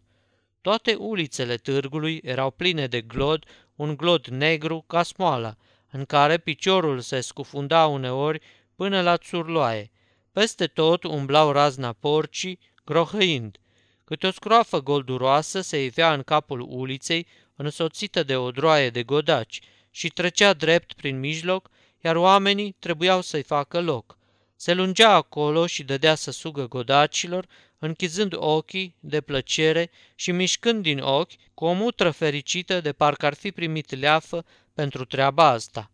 Toate 0.61 0.93
ulițele 0.93 1.57
târgului 1.57 2.21
erau 2.23 2.51
pline 2.51 2.87
de 2.87 3.01
glod, 3.01 3.45
un 3.75 3.95
glod 3.95 4.25
negru 4.27 4.83
ca 4.87 5.03
smoala, 5.03 5.55
în 5.91 6.05
care 6.05 6.37
piciorul 6.37 6.99
se 6.99 7.21
scufunda 7.21 7.85
uneori 7.85 8.41
până 8.75 9.01
la 9.01 9.17
țurloaie. 9.17 9.91
Peste 10.31 10.67
tot 10.67 11.03
umblau 11.03 11.51
razna 11.51 11.93
porcii, 11.93 12.59
grohăind. 12.85 13.57
Câte 14.03 14.27
o 14.27 14.31
scroafă 14.31 14.81
golduroasă 14.81 15.61
se 15.61 15.83
ivea 15.83 16.13
în 16.13 16.23
capul 16.23 16.65
uliței, 16.69 17.27
însoțită 17.55 18.23
de 18.23 18.37
o 18.37 18.51
droaie 18.51 18.89
de 18.89 19.03
godaci, 19.03 19.61
și 19.91 20.09
trecea 20.09 20.53
drept 20.53 20.93
prin 20.93 21.19
mijloc, 21.19 21.69
iar 22.03 22.15
oamenii 22.15 22.75
trebuiau 22.79 23.21
să-i 23.21 23.43
facă 23.43 23.81
loc. 23.81 24.17
Se 24.55 24.73
lungea 24.73 25.09
acolo 25.09 25.65
și 25.67 25.83
dădea 25.83 26.15
să 26.15 26.31
sugă 26.31 26.67
godacilor, 26.67 27.45
închizând 27.85 28.33
ochii 28.35 28.95
de 28.99 29.21
plăcere 29.21 29.91
și 30.15 30.31
mișcând 30.31 30.83
din 30.83 30.99
ochi 30.99 31.31
cu 31.53 31.65
o 31.65 31.73
mutră 31.73 32.11
fericită 32.11 32.81
de 32.81 32.91
parcă 32.91 33.25
ar 33.25 33.33
fi 33.33 33.51
primit 33.51 33.95
leafă 33.95 34.45
pentru 34.73 35.05
treaba 35.05 35.47
asta. 35.47 35.91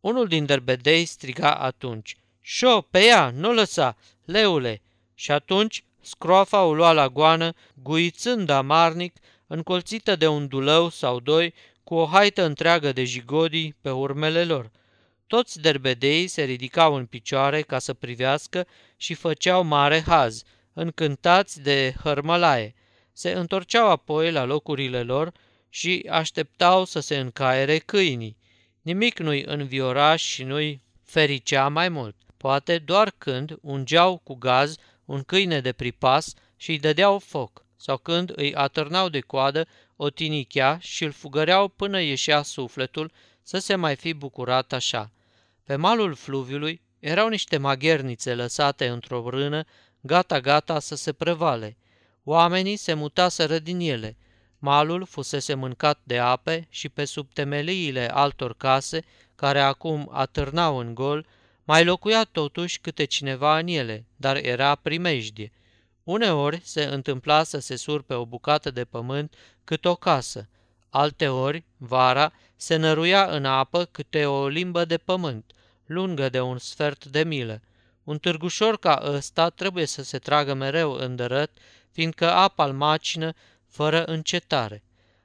Unul 0.00 0.28
din 0.28 0.46
derbedei 0.46 1.04
striga 1.04 1.54
atunci, 1.54 2.16
Șo, 2.40 2.80
pe 2.80 3.04
ea, 3.04 3.30
nu 3.30 3.52
lăsa, 3.52 3.96
leule! 4.24 4.82
Și 5.14 5.30
atunci 5.30 5.84
scroafa 6.00 6.62
o 6.62 6.74
lua 6.74 6.92
la 6.92 7.08
goană, 7.08 7.52
guițând 7.82 8.48
amarnic, 8.48 9.16
încolțită 9.46 10.16
de 10.16 10.26
un 10.26 10.48
dulău 10.48 10.88
sau 10.88 11.20
doi, 11.20 11.54
cu 11.84 11.94
o 11.94 12.06
haită 12.06 12.44
întreagă 12.44 12.92
de 12.92 13.04
jigodii 13.04 13.76
pe 13.80 13.90
urmele 13.90 14.44
lor. 14.44 14.70
Toți 15.26 15.60
derbedeii 15.60 16.26
se 16.26 16.42
ridicau 16.42 16.94
în 16.94 17.06
picioare 17.06 17.62
ca 17.62 17.78
să 17.78 17.94
privească 17.94 18.66
și 18.96 19.14
făceau 19.14 19.62
mare 19.62 20.02
haz, 20.06 20.42
încântați 20.74 21.62
de 21.62 21.94
hărmălaie. 22.02 22.74
Se 23.12 23.30
întorceau 23.30 23.90
apoi 23.90 24.32
la 24.32 24.44
locurile 24.44 25.02
lor 25.02 25.32
și 25.68 26.06
așteptau 26.10 26.84
să 26.84 27.00
se 27.00 27.18
încaiere 27.18 27.78
câinii. 27.78 28.36
Nimic 28.82 29.18
nu-i 29.18 29.42
înviora 29.46 30.16
și 30.16 30.42
nu-i 30.42 30.82
fericea 31.02 31.68
mai 31.68 31.88
mult. 31.88 32.16
Poate 32.36 32.78
doar 32.78 33.14
când 33.18 33.56
ungeau 33.60 34.18
cu 34.18 34.34
gaz 34.34 34.76
un 35.04 35.22
câine 35.22 35.60
de 35.60 35.72
pripas 35.72 36.34
și 36.56 36.70
îi 36.70 36.78
dădeau 36.78 37.18
foc, 37.18 37.64
sau 37.76 37.96
când 37.96 38.32
îi 38.36 38.54
atârnau 38.54 39.08
de 39.08 39.20
coadă 39.20 39.66
o 39.96 40.10
tinichea 40.10 40.78
și 40.80 41.04
îl 41.04 41.12
fugăreau 41.12 41.68
până 41.68 42.00
ieșea 42.00 42.42
sufletul 42.42 43.12
să 43.42 43.58
se 43.58 43.74
mai 43.74 43.96
fi 43.96 44.12
bucurat 44.12 44.72
așa. 44.72 45.10
Pe 45.64 45.76
malul 45.76 46.14
fluviului 46.14 46.82
erau 46.98 47.28
niște 47.28 47.56
maghernițe 47.56 48.34
lăsate 48.34 48.88
într-o 48.88 49.30
rână, 49.30 49.64
gata-gata 50.06 50.78
să 50.78 50.94
se 50.94 51.12
prevale. 51.12 51.76
Oamenii 52.24 52.76
se 52.76 52.94
mutaseră 52.94 53.58
din 53.58 53.80
ele. 53.80 54.16
Malul 54.58 55.04
fusese 55.04 55.54
mâncat 55.54 55.98
de 56.02 56.18
ape 56.18 56.66
și 56.70 56.88
pe 56.88 57.04
sub 57.04 57.32
temeliile 57.32 58.08
altor 58.12 58.56
case, 58.56 59.04
care 59.34 59.60
acum 59.60 60.08
atârnau 60.12 60.76
în 60.76 60.94
gol, 60.94 61.26
mai 61.64 61.84
locuia 61.84 62.24
totuși 62.24 62.80
câte 62.80 63.04
cineva 63.04 63.58
în 63.58 63.66
ele, 63.66 64.06
dar 64.16 64.36
era 64.36 64.74
primejdie. 64.74 65.52
Uneori 66.04 66.60
se 66.64 66.84
întâmpla 66.84 67.42
să 67.42 67.58
se 67.58 67.76
surpe 67.76 68.14
o 68.14 68.26
bucată 68.26 68.70
de 68.70 68.84
pământ 68.84 69.34
cât 69.64 69.84
o 69.84 69.94
casă, 69.94 70.48
alteori, 70.90 71.64
vara, 71.76 72.32
se 72.56 72.76
năruia 72.76 73.24
în 73.24 73.44
apă 73.44 73.84
câte 73.84 74.26
o 74.26 74.48
limbă 74.48 74.84
de 74.84 74.96
pământ, 74.96 75.52
lungă 75.86 76.28
de 76.28 76.40
un 76.40 76.58
sfert 76.58 77.04
de 77.04 77.24
milă. 77.24 77.60
Un 78.04 78.18
târgușor 78.18 78.78
ca 78.78 79.02
ăsta 79.04 79.50
trebuie 79.50 79.86
să 79.86 80.02
se 80.02 80.18
tragă 80.18 80.54
mereu 80.54 80.92
îndărăt, 80.92 81.50
fiindcă 81.90 82.30
apa 82.30 82.64
îl 82.64 82.72
macină 82.72 83.32
fără 83.68 84.04
încetare. 84.04 84.82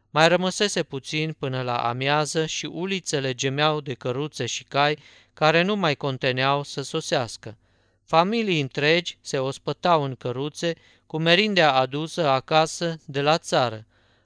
Mai 0.10 0.28
rămăsese 0.28 0.84
puțin 0.84 1.34
până 1.34 1.62
la 1.62 1.78
amiază 1.78 2.46
și 2.46 2.66
ulițele 2.66 3.34
gemeau 3.34 3.82
de 3.82 3.94
căruțe 3.94 4.46
și 4.46 4.64
cai 4.64 4.98
care 5.34 5.62
nu 5.62 5.76
mai 5.76 5.96
conteneau 5.96 6.64
să 6.64 6.82
sosească. 6.82 7.58
Familii 8.06 8.60
întregi 8.60 9.18
se 9.22 9.38
ospătau 9.38 10.04
în 10.04 10.16
căruțe 10.16 10.74
cu 11.06 11.18
merindea 11.18 11.74
adusă 11.74 12.28
acasă 12.28 13.00
de 13.06 13.22
la 13.22 13.38
țară. 13.38 13.86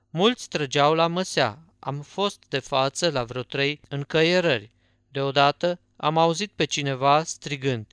Mulți 0.10 0.48
trăgeau 0.48 0.93
la 0.93 1.07
măsea. 1.07 1.60
Am 1.79 2.01
fost 2.01 2.43
de 2.50 2.60
față 2.60 3.10
la 3.10 3.24
vreo 3.24 3.41
trei 3.41 3.79
încăierări. 3.89 4.72
Deodată 5.10 5.79
am 5.95 6.17
auzit 6.17 6.51
pe 6.55 6.65
cineva 6.65 7.24
strigând, 7.24 7.88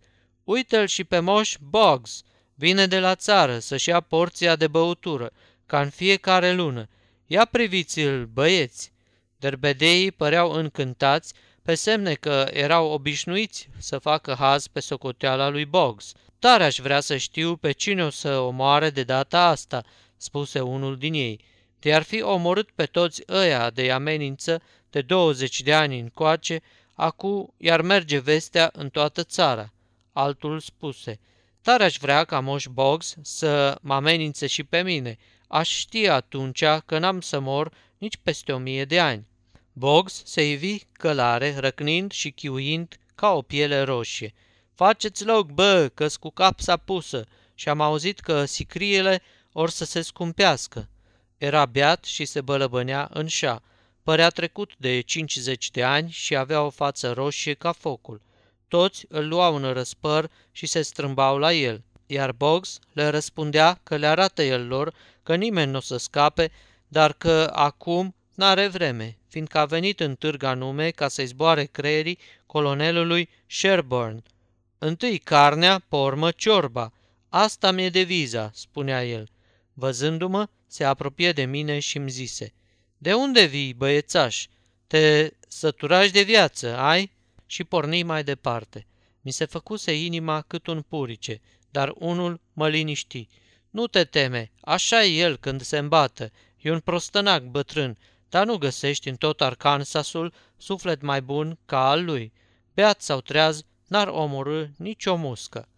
Uită-l 0.51 0.87
și 0.87 1.05
pe 1.05 1.19
moș 1.19 1.57
Boggs! 1.61 2.23
Vine 2.55 2.87
de 2.87 2.99
la 2.99 3.15
țară 3.15 3.59
să-și 3.59 3.89
ia 3.89 4.01
porția 4.01 4.57
de 4.57 4.67
băutură, 4.67 5.31
ca 5.67 5.81
în 5.81 5.91
fiecare 5.91 6.53
lună. 6.53 6.89
Ia 7.27 7.45
priviți-l, 7.45 8.27
băieți! 8.27 8.93
Derbedeii 9.37 10.13
păreau 10.13 10.51
încântați, 10.51 11.35
pe 11.63 11.75
semne 11.75 12.15
că 12.15 12.49
erau 12.53 12.91
obișnuiți 12.91 13.69
să 13.79 13.99
facă 13.99 14.35
haz 14.39 14.67
pe 14.67 14.81
socoteala 14.81 15.49
lui 15.49 15.65
Boggs. 15.65 16.13
Tare 16.39 16.65
aș 16.65 16.79
vrea 16.79 17.01
să 17.01 17.17
știu 17.17 17.57
pe 17.57 17.73
cine 17.73 18.05
o 18.05 18.11
să 18.11 18.39
omoare 18.39 18.91
de 18.91 19.03
data 19.03 19.47
asta, 19.47 19.85
spuse 20.17 20.61
unul 20.61 20.97
din 20.97 21.15
ei. 21.15 21.41
De-ar 21.79 22.03
fi 22.03 22.23
omorât 22.23 22.71
pe 22.71 22.85
toți 22.85 23.23
ăia 23.29 23.71
de 23.71 23.91
amenință 23.93 24.63
de 24.91 25.01
20 25.01 25.61
de 25.63 25.75
ani 25.75 26.01
încoace, 26.01 26.61
acu 26.95 27.55
iar 27.57 27.81
merge 27.81 28.19
vestea 28.19 28.71
în 28.73 28.89
toată 28.89 29.25
țara. 29.25 29.73
Altul 30.21 30.61
spuse, 30.61 31.21
tare 31.63 31.85
aș 31.85 31.97
vrea 31.97 32.25
ca 32.25 32.41
Moș 32.41 32.67
Boggs 32.67 33.17
să 33.23 33.79
mă 33.83 33.95
amenințe 33.95 34.47
și 34.47 34.65
pe 34.65 34.83
mine. 34.83 35.19
Aș 35.49 35.69
ști 35.69 36.09
atunci 36.09 36.65
că 36.87 36.99
n-am 36.99 37.21
să 37.21 37.39
mor 37.39 37.73
nici 37.99 38.17
peste 38.17 38.53
o 38.53 38.59
mie 38.59 38.85
de 38.85 39.01
ani. 39.01 39.27
Boggs 39.73 40.23
se 40.25 40.51
ivi 40.51 40.79
călare, 40.93 41.57
răcnind 41.59 42.13
și 42.13 42.31
chiuind 42.31 42.99
ca 43.15 43.33
o 43.33 43.43
piele 43.43 43.81
roșie. 43.81 44.35
Faceți 44.75 45.25
loc, 45.25 45.51
bă, 45.51 45.91
că 45.95 46.07
cu 46.21 46.31
capsa 46.31 46.77
pusă 46.77 47.27
și 47.55 47.69
am 47.69 47.81
auzit 47.81 48.21
că 48.21 48.45
sicriele 48.45 49.23
or 49.53 49.71
să 49.71 49.85
se 49.85 50.01
scumpească. 50.01 50.89
Era 51.39 51.67
beat 51.67 52.05
și 52.05 52.25
se 52.25 52.41
bălăbănea 52.41 53.09
în 53.13 53.27
șa. 53.27 53.63
Părea 54.03 54.29
trecut 54.29 54.73
de 54.77 55.01
50 55.01 55.71
de 55.71 55.83
ani 55.83 56.11
și 56.11 56.37
avea 56.37 56.63
o 56.63 56.71
față 56.71 57.13
roșie 57.13 57.55
ca 57.55 57.73
focul. 57.73 58.29
Toți 58.71 59.07
îl 59.09 59.29
luau 59.29 59.55
în 59.55 59.73
răspăr 59.73 60.31
și 60.53 60.67
se 60.67 60.83
strâmbau 60.83 61.39
la 61.39 61.53
el, 61.53 61.83
iar 62.07 62.33
Boggs 62.33 62.79
le 62.93 63.09
răspundea 63.09 63.81
că 63.83 63.97
le 63.97 64.07
arată 64.07 64.43
el 64.43 64.67
lor 64.67 64.95
că 65.23 65.35
nimeni 65.35 65.71
nu 65.71 65.77
o 65.77 65.81
să 65.81 65.97
scape, 65.97 66.51
dar 66.89 67.13
că 67.13 67.51
acum 67.55 68.15
n-are 68.35 68.67
vreme, 68.69 69.19
fiindcă 69.29 69.59
a 69.59 69.65
venit 69.65 70.01
în 70.01 70.15
târg 70.15 70.43
anume 70.43 70.91
ca 70.91 71.09
să-i 71.09 71.27
zboare 71.27 71.65
creierii 71.65 72.19
colonelului 72.47 73.29
Sherburne. 73.47 74.23
Întâi 74.79 75.19
carnea, 75.19 75.79
pe 75.89 75.97
urmă 75.97 76.31
ciorba. 76.31 76.93
Asta 77.29 77.71
mi-e 77.71 77.89
deviza, 77.89 78.51
spunea 78.55 79.07
el. 79.07 79.29
Văzându-mă, 79.73 80.49
se 80.67 80.85
apropie 80.85 81.33
de 81.33 81.45
mine 81.45 81.79
și 81.79 81.97
îmi 81.97 82.11
zise, 82.11 82.53
De 82.99 83.13
unde 83.13 83.45
vii, 83.45 83.75
băiețaș? 83.75 84.47
Te 84.87 85.31
săturași 85.49 86.13
de 86.13 86.23
viață, 86.23 86.77
ai?" 86.77 87.19
Și 87.51 87.65
porni 87.65 88.03
mai 88.03 88.25
departe. 88.25 88.87
Mi 89.21 89.31
se 89.31 89.45
făcuse 89.45 89.97
inima 89.97 90.41
cât 90.41 90.67
un 90.67 90.83
purice, 90.83 91.41
dar 91.71 91.93
unul 91.95 92.41
mă 92.53 92.69
liniști. 92.69 93.29
Nu 93.71 93.87
te 93.87 94.05
teme, 94.05 94.51
așa 94.61 95.05
e 95.05 95.21
el 95.21 95.37
când 95.37 95.61
se 95.61 95.79
îmbată. 95.79 96.31
E 96.59 96.71
un 96.71 96.81
prostănac 96.81 97.43
bătrân, 97.43 97.99
dar 98.29 98.47
nu 98.47 98.57
găsești 98.57 99.09
în 99.09 99.17
tot 99.17 99.41
Arkansasul 99.41 100.33
suflet 100.57 101.01
mai 101.03 101.23
bun 101.23 101.59
ca 101.67 101.89
al 101.89 102.05
lui. 102.05 102.33
Beat 102.75 103.01
sau 103.03 103.21
treaz, 103.21 103.63
n-ar 103.87 104.09
omorâ 104.09 104.67
nicio 104.77 105.17
muscă. 105.17 105.69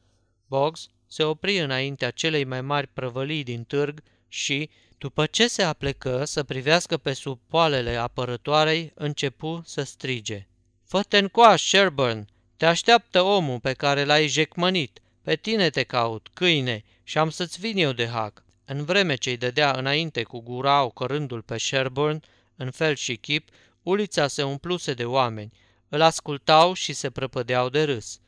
Boggs 0.47 0.91
se 1.07 1.23
opri 1.23 1.59
înaintea 1.59 2.11
celei 2.11 2.45
mai 2.45 2.61
mari 2.61 2.87
prăvălii 2.87 3.43
din 3.43 3.65
târg 3.65 4.03
și, 4.29 4.71
după 4.99 5.27
ce 5.27 5.49
se 5.49 5.63
aplecă 5.63 6.25
să 6.25 6.43
privească 6.43 6.97
pe 6.97 7.13
sub 7.13 7.41
poalele 7.49 7.97
apărătoarei, 7.97 8.93
începu 8.95 9.63
să 9.65 9.83
strige. 9.83 10.47
Fă-te 10.93 11.19
încoa, 11.19 11.57
Sherburne! 11.57 12.25
Te 12.57 12.67
așteaptă 12.67 13.23
omul 13.23 13.61
pe 13.61 13.73
care 13.73 14.05
l-ai 14.05 14.27
jecmănit. 14.27 15.01
Pe 15.23 15.37
tine 15.37 15.71
te 15.71 15.83
caut, 15.83 16.29
câine, 16.35 16.85
și 17.03 17.19
am 17.19 17.31
să-ți 17.31 17.61
vin 17.61 17.77
eu 17.77 17.93
de 17.93 18.07
hac. 18.07 18.45
În 18.65 18.85
vreme 18.85 19.15
ce-i 19.15 19.37
dădea 19.37 19.73
înainte 19.73 20.23
cu 20.23 20.41
gura 20.41 20.83
ocărându-l 20.83 21.43
pe 21.43 21.59
Sherburne, 21.59 22.21
în 22.57 22.71
fel 22.71 22.95
și 22.95 23.17
chip, 23.17 23.49
ulița 23.83 24.29
se 24.29 24.43
umpluse 24.43 24.95
de 24.95 25.05
oameni. 25.05 25.53
Îl 25.89 26.01
ascultau 26.01 26.73
și 26.73 26.93
se 26.93 27.11
prăpădeau 27.11 27.69
de 27.69 27.83
râs. 27.83 28.19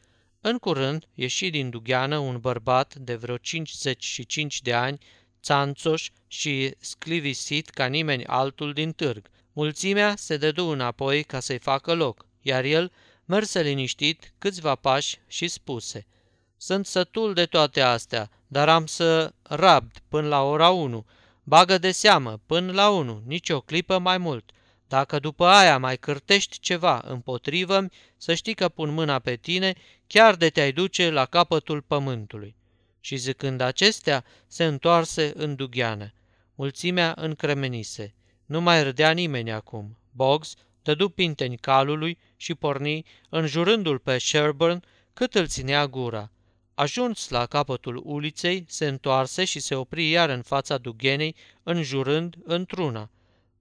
În 0.40 0.58
curând 0.58 1.04
ieși 1.14 1.50
din 1.50 1.70
dugheană 1.70 2.18
un 2.18 2.38
bărbat 2.38 2.94
de 2.94 3.14
vreo 3.14 3.36
55 3.36 4.62
de 4.62 4.72
ani, 4.72 4.98
țanțoș 5.42 6.10
și 6.26 6.74
sclivisit 6.78 7.68
ca 7.68 7.86
nimeni 7.86 8.26
altul 8.26 8.72
din 8.72 8.92
târg. 8.92 9.30
Mulțimea 9.52 10.14
se 10.16 10.36
dădu 10.36 10.64
înapoi 10.66 11.22
ca 11.22 11.40
să-i 11.40 11.58
facă 11.58 11.94
loc, 11.94 12.26
iar 12.44 12.64
el 12.64 12.92
merse 13.24 13.62
liniștit 13.62 14.32
câțiva 14.38 14.74
pași 14.74 15.18
și 15.26 15.48
spuse 15.48 16.06
Sunt 16.56 16.86
sătul 16.86 17.34
de 17.34 17.46
toate 17.46 17.80
astea, 17.80 18.30
dar 18.46 18.68
am 18.68 18.86
să 18.86 19.32
rabd 19.42 20.02
până 20.08 20.28
la 20.28 20.42
ora 20.42 20.70
1. 20.70 21.06
Bagă 21.42 21.78
de 21.78 21.90
seamă, 21.90 22.40
până 22.46 22.72
la 22.72 22.90
1, 22.90 23.22
nici 23.26 23.50
o 23.50 23.60
clipă 23.60 23.98
mai 23.98 24.18
mult. 24.18 24.50
Dacă 24.88 25.18
după 25.18 25.46
aia 25.46 25.78
mai 25.78 25.96
cârtești 25.96 26.58
ceva 26.60 27.02
împotrivă 27.04 27.86
să 28.16 28.34
știi 28.34 28.54
că 28.54 28.68
pun 28.68 28.90
mâna 28.90 29.18
pe 29.18 29.36
tine, 29.36 29.74
chiar 30.06 30.34
de 30.34 30.50
te-ai 30.50 30.72
duce 30.72 31.10
la 31.10 31.24
capătul 31.24 31.80
pământului. 31.80 32.56
Și 33.00 33.16
zicând 33.16 33.60
acestea, 33.60 34.24
se 34.46 34.64
întoarse 34.64 35.32
în 35.36 35.54
dugheană. 35.54 36.12
Mulțimea 36.54 37.14
încremenise. 37.16 38.14
Nu 38.46 38.60
mai 38.60 38.82
râdea 38.82 39.10
nimeni 39.10 39.52
acum. 39.52 39.98
Boggs 40.10 40.54
dădu 40.82 41.08
pinteni 41.08 41.56
calului 41.56 42.18
și 42.44 42.54
porni, 42.54 43.04
înjurându-l 43.28 43.98
pe 43.98 44.18
Sherburne 44.18 44.80
cât 45.12 45.34
îl 45.34 45.46
ținea 45.46 45.86
gura. 45.86 46.30
Ajuns 46.74 47.28
la 47.28 47.46
capătul 47.46 48.02
uliței, 48.04 48.64
se 48.68 48.86
întoarse 48.86 49.44
și 49.44 49.60
se 49.60 49.74
opri 49.74 50.08
iar 50.08 50.28
în 50.28 50.42
fața 50.42 50.78
dughenei, 50.78 51.34
înjurând 51.62 52.36
într-una. 52.44 53.10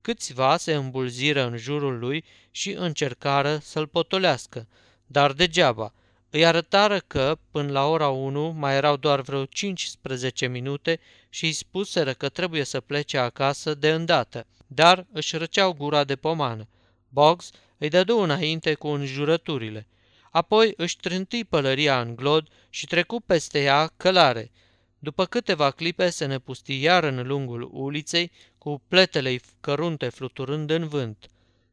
Câțiva 0.01 0.57
se 0.57 0.73
îmbulziră 0.73 1.45
în 1.45 1.57
jurul 1.57 1.99
lui 1.99 2.23
și 2.51 2.71
încercară 2.71 3.57
să-l 3.61 3.87
potolească, 3.87 4.67
dar 5.05 5.31
degeaba. 5.31 5.93
Îi 6.29 6.45
arătară 6.45 6.99
că, 7.07 7.37
până 7.51 7.71
la 7.71 7.85
ora 7.85 8.09
1, 8.09 8.49
mai 8.49 8.75
erau 8.75 8.95
doar 8.95 9.21
vreo 9.21 9.45
15 9.45 10.47
minute 10.47 10.99
și 11.29 11.45
îi 11.45 11.51
spuseră 11.51 12.13
că 12.13 12.29
trebuie 12.29 12.63
să 12.63 12.81
plece 12.81 13.17
acasă 13.17 13.73
de 13.73 13.91
îndată, 13.91 14.45
dar 14.67 15.05
își 15.11 15.37
răceau 15.37 15.73
gura 15.73 16.03
de 16.03 16.15
pomană. 16.15 16.67
Boggs 17.13 17.51
îi 17.77 17.89
dădu 17.89 18.17
înainte 18.17 18.73
cu 18.73 18.87
înjurăturile. 18.87 19.87
Apoi 20.31 20.73
își 20.77 20.97
trânti 20.97 21.43
pălăria 21.43 22.01
în 22.01 22.15
glod 22.15 22.47
și 22.69 22.85
trecu 22.85 23.19
peste 23.19 23.61
ea 23.61 23.91
călare. 23.97 24.51
După 24.99 25.25
câteva 25.25 25.71
clipe 25.71 26.09
se 26.09 26.25
nepusti 26.25 26.81
iar 26.81 27.03
în 27.03 27.27
lungul 27.27 27.69
uliței, 27.71 28.31
cu 28.57 28.81
pletele 28.87 29.39
cărunte 29.61 30.09
fluturând 30.09 30.69
în 30.69 30.87
vânt. 30.87 31.25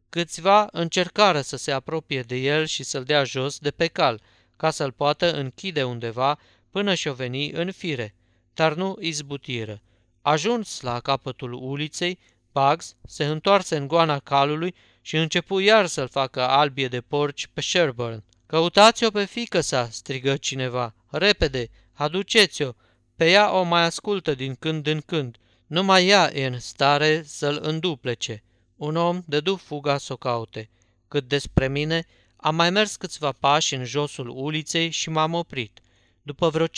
Câțiva 0.09 0.69
încercară 0.73 1.41
să 1.41 1.57
se 1.57 1.73
apropie 1.73 2.23
de 2.23 2.37
el 2.37 2.67
și 2.67 2.83
să-l 2.83 3.05
dea 3.05 3.25
jos 3.25 3.59
de 3.59 3.71
pe 3.71 3.87
cal, 3.87 4.21
ca 4.57 4.71
să-l 4.71 4.93
poată 4.93 5.33
închide 5.33 5.83
undeva 5.83 6.39
până 6.71 6.95
și-o 6.95 7.13
veni 7.13 7.51
în 7.51 7.73
fire, 7.73 8.15
dar 8.55 8.75
nu 8.75 8.97
izbutiră. 9.01 9.81
Ajuns 10.23 10.81
la 10.81 11.01
capătul 11.01 11.53
uliței, 11.53 12.19
Bugs 12.53 12.97
se 13.07 13.25
întoarse 13.25 13.77
în 13.77 13.87
goana 13.87 14.19
calului 14.19 14.75
și 15.03 15.17
începu 15.17 15.59
iar 15.59 15.87
să-l 15.87 16.09
facă 16.09 16.49
albie 16.49 16.89
de 16.89 17.01
porci 17.01 17.47
pe 17.53 17.61
Sherburne. 17.61 18.25
Căutați-o 18.47 19.11
pe 19.11 19.25
fică 19.25 19.61
sa!" 19.61 19.89
strigă 19.91 20.37
cineva. 20.37 20.95
Repede, 21.11 21.71
aduceți-o! 21.93 22.73
Pe 23.17 23.31
ea 23.31 23.53
o 23.53 23.63
mai 23.63 23.83
ascultă 23.83 24.35
din 24.35 24.55
când 24.55 24.87
în 24.87 25.01
când. 25.01 25.37
Numai 25.67 26.07
ea 26.07 26.31
e 26.35 26.47
în 26.47 26.59
stare 26.59 27.23
să-l 27.27 27.59
înduplece. 27.63 28.43
Un 28.77 28.97
om 28.97 29.23
dădu 29.27 29.57
fuga 29.57 29.99
să 29.99 30.13
o 30.13 30.17
caute. 30.17 30.71
Cât 31.09 31.29
despre 31.29 31.69
mine, 31.69 32.07
am 32.37 32.55
mai 32.55 32.71
mers 32.71 32.97
câțiva 32.97 33.33
pași 33.33 33.75
în 33.75 33.85
josul 33.85 34.29
uliței 34.29 34.91
și 34.91 35.11
m-am 35.11 35.35
oprit. 35.35 35.81
După 36.23 36.49
vreo 36.49 36.67
5-10 36.67 36.71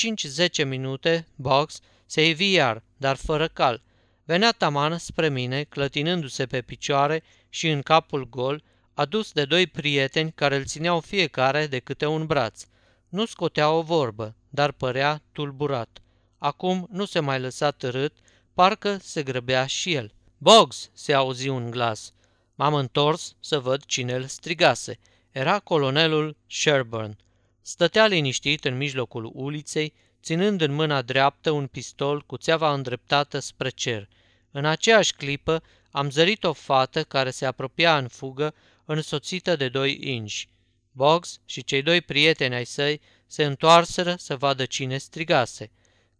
minute, 0.66 1.26
Box 1.34 1.80
se 2.06 2.28
ivi 2.28 2.52
iar, 2.52 2.82
dar 2.96 3.16
fără 3.16 3.48
cal. 3.48 3.82
Venea 4.24 4.50
taman 4.50 4.98
spre 4.98 5.28
mine, 5.28 5.62
clătinându-se 5.62 6.46
pe 6.46 6.60
picioare 6.60 7.22
și 7.54 7.68
în 7.68 7.82
capul 7.82 8.28
gol, 8.28 8.62
adus 8.94 9.32
de 9.32 9.44
doi 9.44 9.66
prieteni 9.66 10.32
care 10.32 10.56
îl 10.56 10.64
țineau 10.64 11.00
fiecare 11.00 11.66
de 11.66 11.78
câte 11.78 12.06
un 12.06 12.26
braț. 12.26 12.64
Nu 13.08 13.24
scotea 13.24 13.70
o 13.70 13.82
vorbă, 13.82 14.34
dar 14.50 14.72
părea 14.72 15.22
tulburat. 15.32 15.98
Acum 16.38 16.88
nu 16.90 17.04
se 17.04 17.20
mai 17.20 17.40
lăsa 17.40 17.70
târât, 17.70 18.12
parcă 18.54 18.96
se 19.02 19.22
grăbea 19.22 19.66
și 19.66 19.92
el. 19.92 20.12
Boggs, 20.38 20.90
se 20.92 21.12
auzi 21.12 21.48
un 21.48 21.70
glas. 21.70 22.12
M-am 22.54 22.74
întors 22.74 23.36
să 23.40 23.58
văd 23.58 23.84
cine 23.84 24.14
îl 24.14 24.24
strigase. 24.24 24.98
Era 25.30 25.58
colonelul 25.58 26.36
Sherburne. 26.46 27.16
Stătea 27.60 28.06
liniștit 28.06 28.64
în 28.64 28.76
mijlocul 28.76 29.30
uliței, 29.34 29.92
ținând 30.22 30.60
în 30.60 30.72
mâna 30.72 31.02
dreaptă 31.02 31.50
un 31.50 31.66
pistol 31.66 32.22
cu 32.26 32.36
țeava 32.36 32.72
îndreptată 32.72 33.38
spre 33.38 33.68
cer. 33.68 34.08
În 34.50 34.64
aceeași 34.64 35.14
clipă 35.14 35.62
am 35.92 36.10
zărit 36.10 36.44
o 36.44 36.52
fată 36.52 37.04
care 37.04 37.30
se 37.30 37.46
apropia 37.46 37.98
în 37.98 38.08
fugă, 38.08 38.54
însoțită 38.84 39.56
de 39.56 39.68
doi 39.68 39.98
inși. 40.00 40.48
Boggs 40.92 41.40
și 41.44 41.64
cei 41.64 41.82
doi 41.82 42.00
prieteni 42.00 42.54
ai 42.54 42.64
săi 42.64 43.00
se 43.26 43.44
întoarseră 43.44 44.14
să 44.18 44.36
vadă 44.36 44.64
cine 44.64 44.98
strigase. 44.98 45.70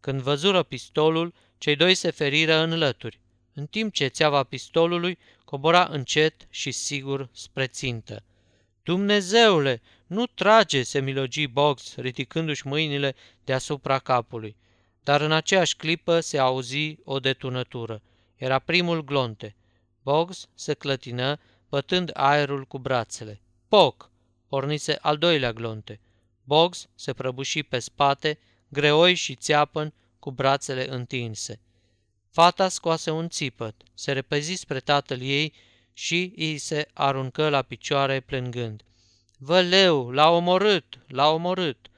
Când 0.00 0.20
văzură 0.20 0.62
pistolul, 0.62 1.35
cei 1.58 1.76
doi 1.76 1.94
se 1.94 2.11
feriră 2.11 2.56
în 2.56 2.78
lături, 2.78 3.20
în 3.54 3.66
timp 3.66 3.92
ce 3.92 4.06
țeava 4.06 4.42
pistolului 4.42 5.18
cobora 5.44 5.88
încet 5.90 6.46
și 6.50 6.70
sigur 6.70 7.28
spre 7.32 7.66
țintă. 7.66 8.22
Dumnezeule, 8.82 9.82
nu 10.06 10.26
trage, 10.26 10.82
se 10.82 11.00
milogi 11.00 11.46
Boggs, 11.46 11.96
ridicându-și 11.96 12.66
mâinile 12.66 13.14
deasupra 13.44 13.98
capului. 13.98 14.56
Dar 15.02 15.20
în 15.20 15.32
aceeași 15.32 15.76
clipă 15.76 16.20
se 16.20 16.38
auzi 16.38 16.96
o 17.04 17.20
detunătură. 17.20 18.02
Era 18.37 18.58
primul 18.58 19.04
glonte. 19.04 19.54
Boggs 20.03 20.49
se 20.55 20.75
clătină, 20.75 21.38
bătând 21.69 22.11
aerul 22.12 22.65
cu 22.65 22.79
brațele. 22.79 23.41
Poc! 23.69 24.11
Pornise 24.49 24.99
al 25.01 25.19
doilea 25.19 25.53
glonte. 25.53 26.01
Boggs 26.45 26.88
se 26.95 27.12
prăbuși 27.12 27.62
pe 27.62 27.79
spate, 27.79 28.38
greoi 28.69 29.15
și 29.15 29.35
țeapăn, 29.35 29.93
cu 30.19 30.31
brațele 30.31 30.93
întinse. 30.93 31.61
Fata 32.31 32.69
scoase 32.69 33.11
un 33.11 33.29
țipăt, 33.29 33.75
se 33.95 34.12
repezi 34.12 34.55
spre 34.55 34.81
tatăl 34.81 35.21
ei 35.21 35.53
și 35.93 36.33
îi 36.37 36.59
se 36.59 36.88
aruncă 36.93 37.49
la 37.49 37.62
picioare 37.62 38.21
plângând. 38.21 38.83
Văleu, 39.38 40.11
l-a 40.11 40.31
omorât, 40.31 40.99
l-a 41.07 41.29
omorât! 41.29 41.91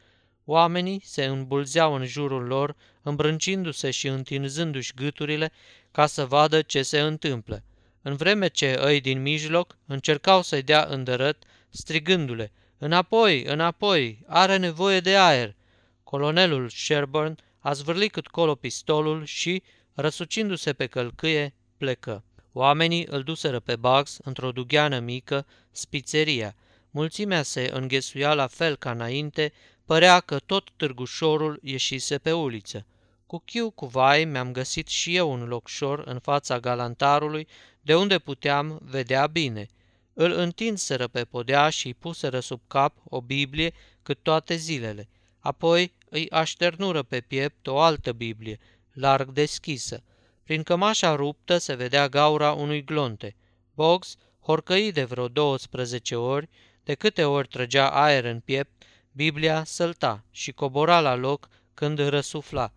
Oamenii 0.45 1.01
se 1.05 1.25
îmbulzeau 1.25 1.95
în 1.95 2.05
jurul 2.05 2.43
lor, 2.43 2.77
îmbrâncindu-se 3.03 3.91
și 3.91 4.07
întinzându-și 4.07 4.95
gâturile 4.95 5.53
ca 5.91 6.07
să 6.07 6.27
vadă 6.27 6.63
ce 6.63 6.83
se 6.83 7.01
întâmplă, 7.01 7.63
în 8.05 8.17
vreme 8.17 8.49
ce 8.49 8.77
îi 8.79 9.01
din 9.01 9.23
mijloc 9.23 9.77
încercau 9.87 10.43
să-i 10.43 10.63
dea 10.63 10.87
îndărăt, 10.91 11.45
strigându-le, 11.71 12.53
Înapoi, 12.79 13.45
înapoi, 13.45 14.19
are 14.27 14.57
nevoie 14.57 15.01
de 15.01 15.17
aer! 15.17 15.55
Colonelul 16.03 16.69
Sherburne 16.69 17.35
a 17.59 17.73
zvârlit 17.73 18.13
cât 18.13 18.27
colo 18.27 18.55
pistolul 18.55 19.25
și, 19.25 19.63
răsucindu-se 19.95 20.73
pe 20.73 20.87
călcâie, 20.87 21.55
plecă. 21.77 22.25
Oamenii 22.53 23.07
îl 23.11 23.23
duseră 23.23 23.61
pe 23.61 23.77
Bugs 23.77 24.19
într-o 24.23 24.53
dugheană 24.53 24.99
mică, 24.99 25.47
spițeria. 25.71 26.55
Mulțimea 26.91 27.43
se 27.43 27.71
înghesuia 27.73 28.35
la 28.35 28.47
fel 28.47 28.77
ca 28.77 28.91
înainte, 28.91 29.53
părea 29.85 30.21
că 30.21 30.39
tot 30.39 30.69
târgușorul 30.77 31.59
ieșise 31.63 32.19
pe 32.19 32.33
uliță. 32.33 32.87
Cu 33.27 33.43
chiu 33.45 33.71
cu 33.71 33.87
vai 33.87 34.25
mi-am 34.25 34.53
găsit 34.53 34.89
și 34.89 35.17
eu 35.17 35.33
un 35.33 35.45
locșor 35.45 36.03
în 36.07 36.19
fața 36.19 36.61
galantarului, 36.61 37.49
de 37.81 37.95
unde 37.95 38.19
puteam 38.19 38.79
vedea 38.83 39.27
bine. 39.27 39.67
Îl 40.13 40.33
întinseră 40.33 41.09
pe 41.09 41.25
podea 41.25 41.69
și 41.69 41.87
îi 41.87 41.95
puseră 41.95 42.41
sub 42.41 42.61
cap 42.67 42.97
o 43.05 43.21
Biblie 43.21 43.73
cât 44.03 44.19
toate 44.23 44.55
zilele. 44.55 45.09
Apoi 45.39 45.93
îi 46.09 46.31
așternură 46.31 47.03
pe 47.03 47.21
piept 47.21 47.67
o 47.67 47.81
altă 47.81 48.13
Biblie, 48.13 48.59
larg 48.93 49.31
deschisă. 49.31 50.03
Prin 50.43 50.63
cămașa 50.63 51.15
ruptă 51.15 51.59
se 51.59 51.75
vedea 51.75 52.09
gaura 52.09 52.53
unui 52.53 52.85
glonte. 52.85 53.37
Boggs 53.75 54.17
horcăi 54.41 54.93
de 54.93 55.05
vreo 55.05 55.29
12 55.29 56.17
ori, 56.17 56.49
de 56.85 56.95
câte 56.95 57.25
ori 57.25 57.49
trăgea 57.49 57.89
aer 57.89 58.25
în 58.25 58.41
piept, 58.41 58.83
Biblia 59.13 59.65
sălta 59.65 60.25
și 60.31 60.53
cobora 60.53 61.01
la 61.01 61.15
loc 61.15 61.49
când 61.75 61.99
răsufla. 61.99 62.73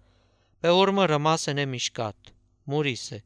Pe 0.59 0.69
urmă 0.69 1.05
rămase 1.05 1.51
nemișcat. 1.51 2.15
Murise. 2.63 3.23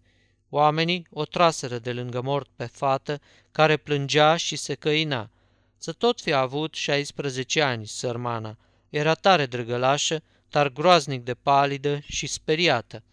Oamenii 0.50 1.08
o 1.10 1.26
traseră 1.26 1.80
de 1.80 1.94
lângă 1.94 2.22
mort 2.22 2.50
pe 2.56 2.66
fată, 2.66 3.22
care 3.52 3.78
plângea 3.78 4.36
și 4.36 4.56
se 4.56 4.76
căina. 4.76 5.30
Să 5.78 5.92
tot 5.92 6.22
fi 6.22 6.34
avut 6.34 6.74
16 6.74 7.62
ani, 7.62 7.88
sărmana. 7.88 8.58
Era 8.90 9.14
tare 9.14 9.46
drăgălașă, 9.46 10.24
dar 10.50 10.70
groaznic 10.70 11.24
de 11.24 11.34
palidă 11.34 12.00
și 12.00 12.28
speriată. 12.28 13.04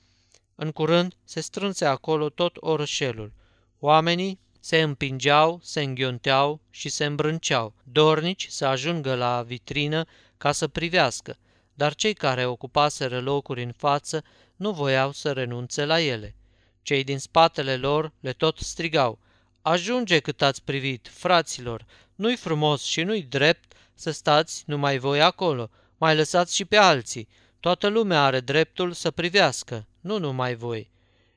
În 0.54 0.72
curând 0.72 1.16
se 1.24 1.40
strânse 1.40 1.84
acolo 1.84 2.28
tot 2.28 2.56
orășelul. 2.60 3.32
Oamenii 3.78 4.38
se 4.60 4.80
împingeau, 4.80 5.60
se 5.62 5.80
înghionteau 5.80 6.60
și 6.70 6.88
se 6.88 7.04
îmbrânceau, 7.04 7.74
dornici 7.82 8.46
să 8.50 8.66
ajungă 8.66 9.14
la 9.14 9.42
vitrină 9.42 10.04
ca 10.36 10.52
să 10.52 10.68
privească, 10.68 11.38
dar 11.78 11.94
cei 11.94 12.14
care 12.14 12.46
ocupaseră 12.46 13.20
locuri 13.20 13.62
în 13.62 13.72
față 13.72 14.24
nu 14.56 14.72
voiau 14.72 15.12
să 15.12 15.32
renunțe 15.32 15.84
la 15.84 16.00
ele. 16.00 16.34
Cei 16.82 17.04
din 17.04 17.18
spatele 17.18 17.76
lor 17.76 18.12
le 18.20 18.32
tot 18.32 18.58
strigau, 18.58 19.18
Ajunge 19.62 20.18
cât 20.18 20.42
ați 20.42 20.62
privit, 20.62 21.08
fraților, 21.12 21.86
nu-i 22.14 22.36
frumos 22.36 22.82
și 22.82 23.02
nu-i 23.02 23.22
drept 23.22 23.72
să 23.94 24.10
stați 24.10 24.62
numai 24.66 24.98
voi 24.98 25.22
acolo, 25.22 25.70
mai 25.98 26.16
lăsați 26.16 26.54
și 26.54 26.64
pe 26.64 26.76
alții. 26.76 27.28
Toată 27.60 27.86
lumea 27.86 28.24
are 28.24 28.40
dreptul 28.40 28.92
să 28.92 29.10
privească, 29.10 29.86
nu 30.00 30.18
numai 30.18 30.54
voi. 30.54 30.90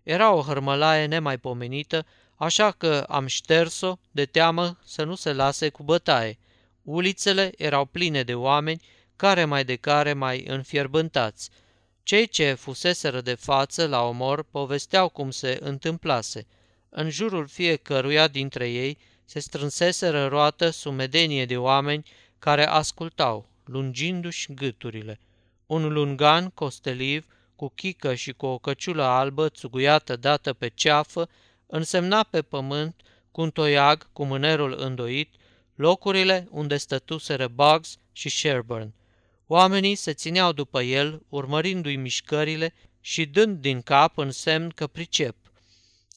Era 0.04 0.32
o 0.32 0.42
hărmălaie 0.42 1.06
nemaipomenită, 1.06 2.06
așa 2.36 2.72
că 2.72 3.06
am 3.08 3.26
șters-o 3.26 3.98
de 4.12 4.26
teamă 4.26 4.78
să 4.86 5.04
nu 5.04 5.16
se 5.16 5.34
lase 5.34 5.70
cu 5.70 5.84
bătaie. 5.84 6.38
Ulițele 6.84 7.52
erau 7.58 7.86
pline 7.86 8.24
de 8.24 8.36
oameni, 8.36 8.82
care 9.22 9.46
mai 9.46 9.66
de 9.66 9.76
care 9.76 10.14
mai 10.14 10.44
înfierbântați. 10.48 11.50
Cei 12.04 12.28
ce 12.28 12.54
fuseseră 12.54 13.22
de 13.22 13.34
față 13.34 13.88
la 13.88 14.02
omor 14.02 14.44
povesteau 14.44 15.10
cum 15.10 15.32
se 15.32 15.58
întâmplase. 15.62 16.48
În 16.90 17.10
jurul 17.10 17.48
fiecăruia 17.48 18.28
dintre 18.28 18.70
ei 18.70 18.98
se 19.26 19.40
strânseseră 19.40 20.28
roată 20.28 20.70
sumedenie 20.70 21.46
de 21.46 21.58
oameni 21.58 22.04
care 22.40 22.68
ascultau, 22.68 23.50
lungindu-și 23.66 24.54
gâturile. 24.54 25.20
Un 25.66 25.94
lungan 25.94 26.50
costeliv, 26.50 27.26
cu 27.56 27.72
chică 27.76 28.14
și 28.14 28.32
cu 28.32 28.46
o 28.46 28.58
căciulă 28.58 29.04
albă 29.04 29.50
țuguiată 29.50 30.16
dată 30.16 30.54
pe 30.54 30.68
ceafă, 30.68 31.30
însemna 31.68 32.24
pe 32.24 32.42
pământ, 32.42 32.96
cu 33.32 33.42
un 33.42 33.52
toiag 33.52 34.08
cu 34.14 34.26
mânerul 34.26 34.76
îndoit, 34.80 35.34
locurile 35.76 36.48
unde 36.50 36.78
stătuseră 36.78 37.48
Bugs 37.48 37.98
și 38.12 38.30
Sherburne. 38.30 38.94
Oamenii 39.54 39.96
se 39.96 40.14
țineau 40.14 40.52
după 40.52 40.82
el, 40.82 41.22
urmărindu-i 41.30 41.96
mișcările 41.96 42.74
și 43.02 43.26
dând 43.26 43.58
din 43.58 43.82
cap 43.82 44.18
în 44.18 44.32
semn 44.32 44.70
că 44.70 44.88
pricep. 44.88 45.36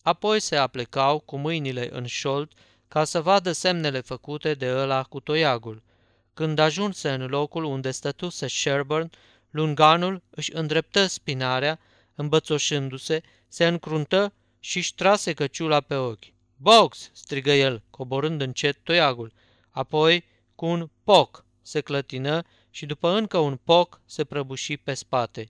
Apoi 0.02 0.40
se 0.40 0.56
aplecau 0.56 1.18
cu 1.18 1.36
mâinile 1.36 1.88
în 1.92 2.06
șold 2.06 2.52
ca 2.88 3.04
să 3.04 3.20
vadă 3.20 3.52
semnele 3.52 4.00
făcute 4.00 4.54
de 4.54 4.70
ăla 4.70 5.02
cu 5.02 5.20
toiagul. 5.20 5.82
Când 6.34 6.58
ajunse 6.58 7.10
în 7.10 7.26
locul 7.26 7.64
unde 7.64 7.90
stătuse 7.90 8.46
Sherburne, 8.48 9.10
lunganul 9.50 10.22
își 10.30 10.54
îndreptă 10.54 11.06
spinarea, 11.06 11.80
îmbățoșându-se, 12.14 13.22
se 13.48 13.66
încruntă 13.66 14.32
și 14.60 14.76
își 14.76 14.94
trase 14.94 15.32
căciula 15.32 15.80
pe 15.80 15.94
ochi. 15.94 16.32
Box! 16.56 17.10
strigă 17.12 17.52
el, 17.52 17.82
coborând 17.90 18.40
încet 18.40 18.78
toiagul. 18.82 19.32
Apoi, 19.70 20.24
cu 20.54 20.66
un 20.66 20.90
poc, 21.04 21.44
se 21.62 21.80
clătină 21.80 22.44
și 22.74 22.86
după 22.86 23.08
încă 23.08 23.38
un 23.38 23.56
poc 23.64 24.00
se 24.06 24.24
prăbuși 24.24 24.76
pe 24.76 24.94
spate. 24.94 25.48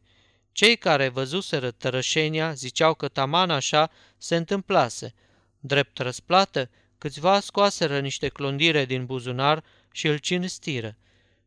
Cei 0.52 0.76
care 0.76 1.08
văzuseră 1.08 1.70
tărășenia 1.70 2.52
ziceau 2.52 2.94
că 2.94 3.08
taman 3.08 3.50
așa 3.50 3.90
se 4.18 4.36
întâmplase. 4.36 5.14
Drept 5.60 5.98
răsplată, 5.98 6.70
câțiva 6.98 7.40
scoaseră 7.40 8.00
niște 8.00 8.28
clondire 8.28 8.84
din 8.84 9.06
buzunar 9.06 9.64
și 9.92 10.06
îl 10.06 10.16
cinstiră. 10.16 10.96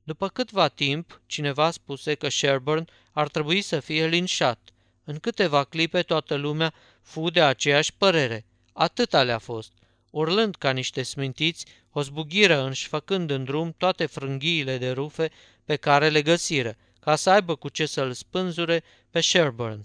După 0.04 0.28
câtva 0.28 0.68
timp, 0.68 1.22
cineva 1.26 1.72
spuse 1.72 2.16
că 2.16 2.30
Sherburne 2.30 2.86
ar 3.12 3.28
trebui 3.28 3.62
să 3.62 3.80
fie 3.80 4.08
linșat. 4.08 4.70
În 5.04 5.20
câteva 5.20 5.64
clipe 5.64 6.02
toată 6.02 6.36
lumea 6.36 6.74
fu 7.02 7.30
de 7.30 7.42
aceeași 7.42 7.94
părere. 7.98 8.46
Atâta 8.74 9.24
le-a 9.24 9.40
fost. 9.40 9.72
Urlând 10.10 10.56
ca 10.56 10.72
niște 10.72 11.04
smintiți, 11.04 11.66
o 11.98 12.02
zbugiră 12.02 12.62
înșfăcând 12.62 13.30
în 13.30 13.44
drum 13.44 13.74
toate 13.78 14.06
frânghiile 14.06 14.78
de 14.78 14.92
rufe 14.92 15.32
pe 15.66 15.76
care 15.76 16.10
le 16.10 16.22
găsiră, 16.22 16.76
ca 17.00 17.16
să 17.16 17.30
aibă 17.30 17.56
cu 17.56 17.70
ce 17.70 17.86
să-l 17.86 18.14
spânzure 18.14 18.84
pe 19.10 19.22
Sherburne. 19.22 19.84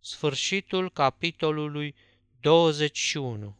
Sfârșitul 0.00 0.90
capitolului 0.90 1.94
21 2.40 3.56